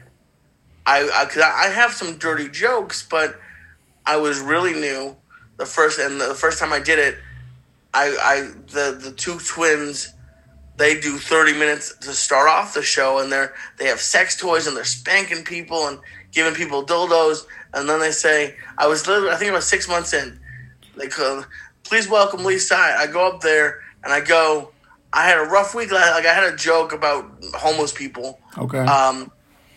[0.87, 3.39] I, I, cause I I have some dirty jokes, but
[4.07, 5.17] I was really new.
[5.59, 7.17] The first and the first time I did it,
[7.95, 8.41] I, I
[8.73, 10.13] the the two twins,
[10.77, 14.67] they do thirty minutes to start off the show, and they're they have sex toys
[14.67, 16.01] and they're spanking people and
[16.33, 20.13] giving people dildos, and then they say, I was literally I think about six months
[20.13, 20.41] in,
[20.97, 21.45] they call,
[21.85, 22.97] please welcome Lee Side.
[22.99, 24.73] I go up there and I go,
[25.13, 25.93] I had a rough week.
[25.93, 28.41] Like like, I had a joke about homeless people.
[28.59, 28.79] okay.
[28.79, 29.31] Um,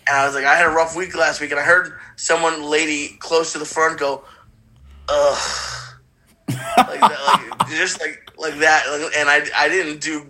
[0.08, 2.64] and I was like, I had a rough week last week, and I heard someone,
[2.64, 4.24] lady close to the front, go,
[5.10, 5.87] "Ugh,"
[6.50, 8.86] like, that, like just like like that.
[9.16, 10.28] And I I didn't do.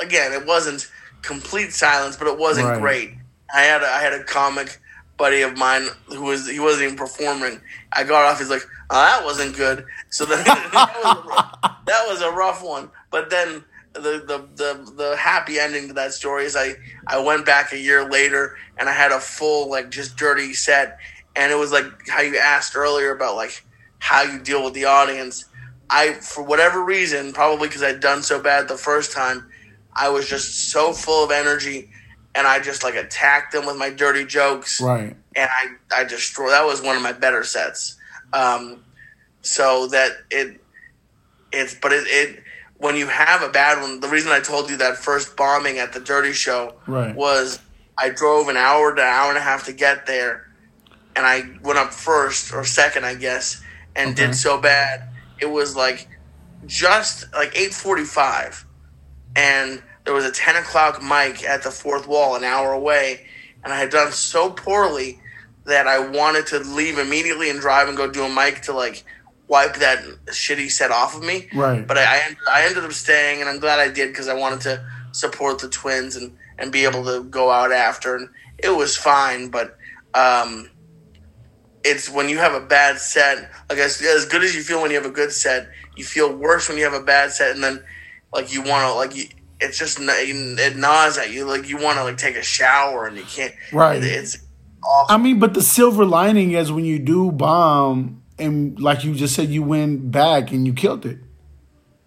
[0.00, 0.90] Again, it wasn't
[1.22, 2.80] complete silence, but it wasn't Right.
[2.80, 3.14] great.
[3.54, 4.78] I had a, I had a comic
[5.16, 7.60] buddy of mine who was he wasn't even performing.
[7.92, 8.38] I got off.
[8.38, 12.30] He's like, "Oh, that wasn't good." So then that, was a, rough- that was a
[12.30, 12.90] rough one.
[13.10, 16.74] But then the, the the the happy ending to that story is I
[17.06, 20.98] I went back a year later and I had a full like just dirty set,
[21.36, 23.64] and it was like how you asked earlier about like
[23.98, 25.44] how you deal with the audience.
[25.88, 29.48] I for whatever reason, probably because I'd done so bad the first time,
[29.94, 31.90] I was just so full of energy,
[32.34, 35.16] and I just like attacked them with my dirty jokes right.
[35.36, 36.50] and I I destroyed.
[36.50, 37.96] That was one of my better sets.
[38.32, 38.84] Um,
[39.42, 40.60] so that it
[41.52, 42.42] it's but it, it
[42.78, 44.00] when you have a bad one.
[44.00, 47.14] The reason I told you that first bombing at the Dirty Show Right.
[47.14, 47.60] was
[47.98, 50.48] I drove an hour to an hour and a half to get there,
[51.14, 53.62] and I went up first or second, I guess,
[53.96, 54.26] and Okay.
[54.26, 55.02] did so bad.
[55.40, 56.08] It was like
[56.64, 58.64] just like eight forty five,
[59.34, 63.26] and there was a ten o'clock mic at the fourth wall, an hour away,
[63.64, 65.20] and I had done so poorly
[65.64, 69.04] that I wanted to leave immediately and drive and go do a mic to like
[69.48, 71.48] wipe that shitty set off of me.
[71.54, 71.86] Right.
[71.86, 74.34] But I, I, ended, I ended up staying, and I'm glad I did because I
[74.34, 78.16] wanted to support the twins and, and be able to go out after.
[78.16, 78.28] And
[78.58, 79.76] it was fine, but
[80.14, 80.70] um,
[81.86, 84.90] it's when you have a bad set, like as, as good as you feel when
[84.90, 87.62] you have a good set, you feel worse when you have a bad set, and
[87.62, 87.82] then
[88.32, 89.24] like you want to like you.
[89.58, 91.46] It's just it gnaws at you.
[91.46, 93.54] Like you want to like take a shower and you can't.
[93.72, 94.02] Right.
[94.02, 94.36] It, it's
[94.84, 95.14] awful.
[95.14, 99.34] I mean, but the silver lining is when you do bomb, and like you just
[99.34, 101.18] said, you went back and you killed it.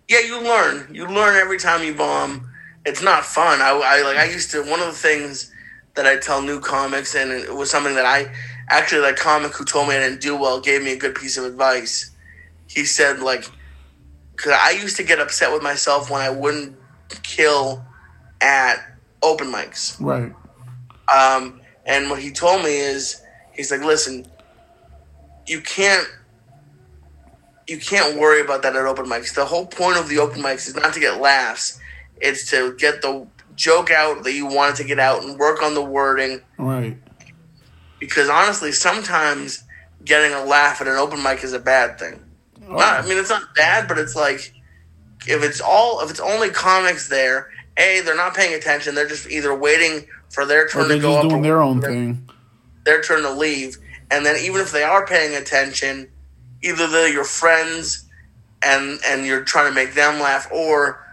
[0.10, 0.94] yeah, you learn.
[0.94, 2.50] You learn every time you bomb.
[2.86, 3.62] It's not fun.
[3.62, 4.18] I, I like.
[4.18, 4.62] I used to.
[4.62, 5.52] One of the things
[5.96, 8.32] that I tell new comics, and it was something that I
[8.70, 11.38] actually that comic who told me I didn't do well gave me a good piece
[11.38, 12.12] of advice.
[12.68, 13.50] He said like,
[14.32, 16.78] because I used to get upset with myself when I wouldn't
[17.24, 17.84] kill
[18.42, 18.78] at
[19.22, 20.00] open mics.
[20.00, 20.34] Right.
[21.14, 24.28] Um, and what he told me is, he's like, listen,
[25.48, 26.08] you can't,
[27.68, 29.34] you can't worry about that at open mics.
[29.34, 31.80] The whole point of the open mics is not to get laughs;
[32.22, 35.74] it's to get the joke out that you wanted to get out and work on
[35.74, 36.42] the wording.
[36.58, 36.98] Right.
[38.00, 39.64] Because honestly, sometimes
[40.06, 42.24] getting a laugh at an open mic is a bad thing.
[42.68, 42.76] Oh.
[42.76, 44.54] Not, I mean, it's not bad, but it's like
[45.28, 48.96] if it's all if it's only comics there, a they're not paying attention.
[48.96, 51.80] They're just either waiting for their turn to go just up, doing or their own
[51.80, 52.30] their- thing.
[52.86, 53.78] their turn to leave.
[54.12, 56.10] And then even if they are paying attention,
[56.64, 58.06] either they're your friends
[58.64, 61.06] and and you're trying to make them laugh, or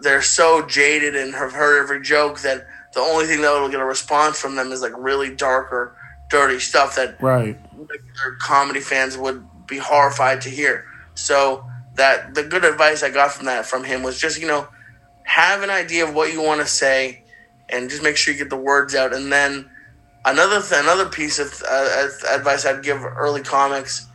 [0.00, 3.80] they're so jaded and have heard every joke that the only thing that will get
[3.80, 5.96] a response from them is like really dark or
[6.30, 7.58] dirty stuff that Right.
[7.76, 10.84] regular comedy fans would be horrified to hear.
[11.14, 11.64] So
[11.94, 14.68] that the good advice I got from that from him was just you know
[15.24, 17.24] have an idea of what you want to say
[17.68, 19.12] and just make sure you get the words out.
[19.12, 19.68] And then
[20.24, 24.06] another th- another piece of uh, advice I'd give early comics,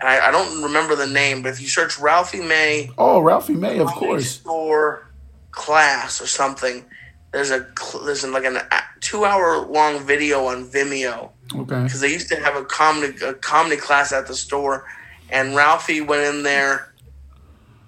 [0.00, 3.54] and I, I don't remember the name, but if you search Ralphie May Oh, Ralphie
[3.54, 4.40] May, of course.
[4.46, 5.06] or
[5.52, 6.84] class or something.
[7.32, 7.64] There's a
[8.04, 11.82] there's like an a- two hour long video on Vimeo Okay.
[11.82, 14.86] because they used to have a comedy a comedy class at the store,
[15.30, 16.94] and Ralphie went in there.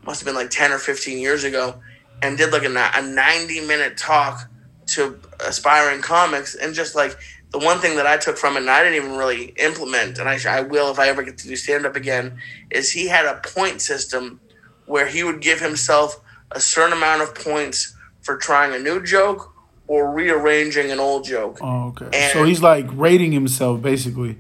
[0.04, 1.80] Must have been like ten or fifteen years ago,
[2.22, 4.50] and did like a, a ninety minute talk
[4.88, 7.16] to aspiring comics, and just like
[7.50, 10.28] the one thing that I took from it, and I didn't even really implement, and
[10.28, 12.38] I, I will if I ever get to do stand up again,
[12.70, 14.40] is he had a point system
[14.86, 19.51] where he would give himself a certain amount of points for trying a new joke
[19.86, 21.58] or rearranging an old joke.
[21.60, 22.06] Oh, okay.
[22.12, 24.38] And- so he's like rating himself, basically.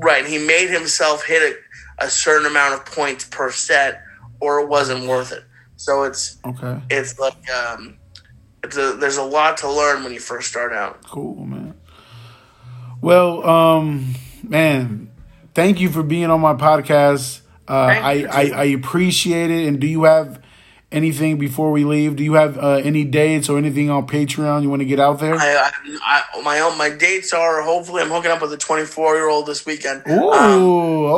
[0.00, 1.42] Right, he made himself hit
[1.98, 4.00] a, a certain amount of points per set,
[4.40, 5.42] or it wasn't worth it.
[5.76, 6.80] So it's Okay.
[6.90, 7.96] it's like um,
[8.62, 11.04] it's a, there's a lot to learn when you first start out.
[11.04, 11.74] Cool, man.
[13.00, 15.10] Well, um, man,
[15.54, 17.40] thank you for being on my podcast.
[17.68, 18.24] Uh, I.
[18.30, 19.66] I I appreciate it.
[19.68, 20.40] And do you have
[20.90, 22.16] anything before we leave?
[22.16, 25.20] Do you have uh, any dates or anything on Patreon you want to get out
[25.20, 25.34] there?
[25.34, 25.70] I,
[26.04, 29.28] I, I my own my dates are hopefully I'm hooking up with a 24 year
[29.28, 30.02] old this weekend.
[30.08, 30.62] Ooh, Um,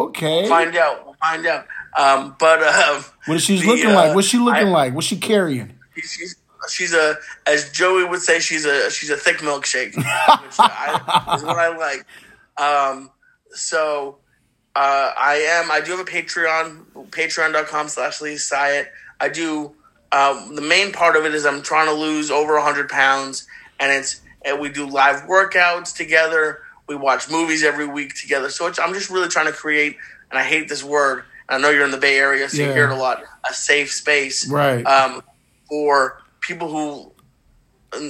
[0.09, 0.49] okay.
[0.49, 1.67] find out, we'll find out.
[1.99, 4.15] Um, but um, What is she the, looking uh, like?
[4.15, 4.95] What's she looking I- like?
[4.95, 5.75] What's she carrying?
[5.97, 6.37] she's
[6.71, 7.17] she's a
[7.47, 10.05] as Joey would say she's a she's a thick milkshake, which
[10.59, 12.07] I, is what I like.
[12.59, 13.11] Um,
[13.51, 14.19] so
[14.77, 18.87] uh, I am I do have a Patreon patreon.com slash Lee Syatt.
[19.21, 19.75] I do
[20.13, 23.47] um, the main part of it is I'm trying to lose over hundred pounds,
[23.79, 26.61] and it's and we do live workouts together.
[26.89, 28.49] We watch movies every week together.
[28.51, 29.97] So it's, I'm just really trying to create,
[30.31, 31.25] and I hate this word.
[31.49, 32.75] I know you're in the Bay Area, so you Yeah.
[32.75, 33.23] hear it a lot.
[33.49, 34.85] A safe space, Right.
[34.87, 35.23] um,
[35.69, 37.13] for people who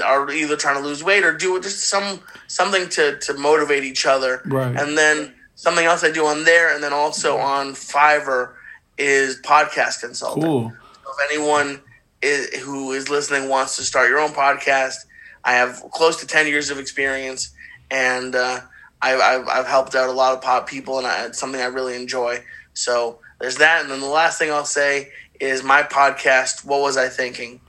[0.05, 4.07] are either trying to lose weight or do just some something to to motivate each
[4.07, 4.43] other.
[4.47, 4.75] Right.
[4.77, 8.53] And then something else I do on there, and then also on Fiverr
[8.97, 10.43] is podcast consulting.
[10.43, 10.73] Cool.
[11.11, 11.81] If anyone
[12.23, 14.97] is, who is listening wants to start your own podcast,
[15.45, 17.53] I have close to ten years of experience,
[17.91, 18.61] and uh,
[19.01, 21.67] I, I've, I've helped out a lot of pop people, and I, it's something I
[21.67, 22.45] really enjoy.
[22.75, 26.65] So there's that, and then the last thing I'll say is my podcast.
[26.65, 27.61] What was I thinking?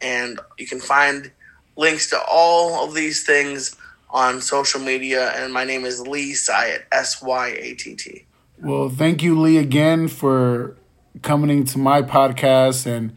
[0.00, 1.32] And you can find
[1.76, 3.76] links to all of these things
[4.10, 8.24] on social media, and my name is Lee Syatt, S Y A T T.
[8.62, 10.76] Well, thank you, Lee, again for
[11.22, 13.16] coming into my podcast and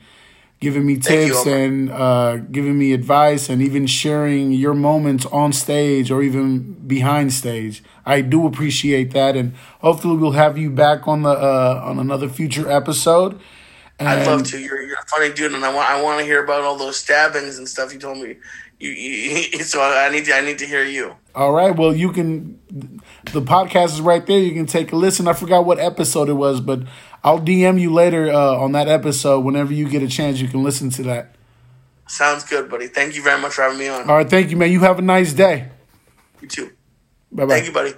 [0.60, 5.26] giving me Thank you, tips and uh, giving me advice and even sharing your moments
[5.28, 7.84] on stage or even behind stage.
[8.06, 12.30] I do appreciate that, and hopefully we'll have you back on the uh, on another
[12.30, 13.40] future episode.
[14.00, 14.60] I'd love to.
[14.60, 16.98] You're, you're a funny dude, and I want I want to hear about all those
[16.98, 18.36] stabbings and stuff you told me.
[18.80, 21.16] You, you so I need to I need to hear you.
[21.36, 21.76] All right.
[21.76, 22.60] Well, you can.
[23.34, 24.40] The podcast is right there.
[24.40, 25.28] You can take a listen.
[25.28, 26.84] I forgot what episode it was, but
[27.24, 29.42] I'll DM you later uh, on that episode.
[29.42, 31.36] Whenever you get a chance, you can listen to that.
[32.08, 32.88] Sounds good, buddy.
[32.88, 34.10] Thank you very much for having me on.
[34.10, 34.30] All right.
[34.30, 34.72] Thank you, man.
[34.72, 35.70] You have a nice day.
[36.42, 36.72] You too.
[37.32, 37.54] Bye bye.
[37.56, 37.94] Thank you, buddy.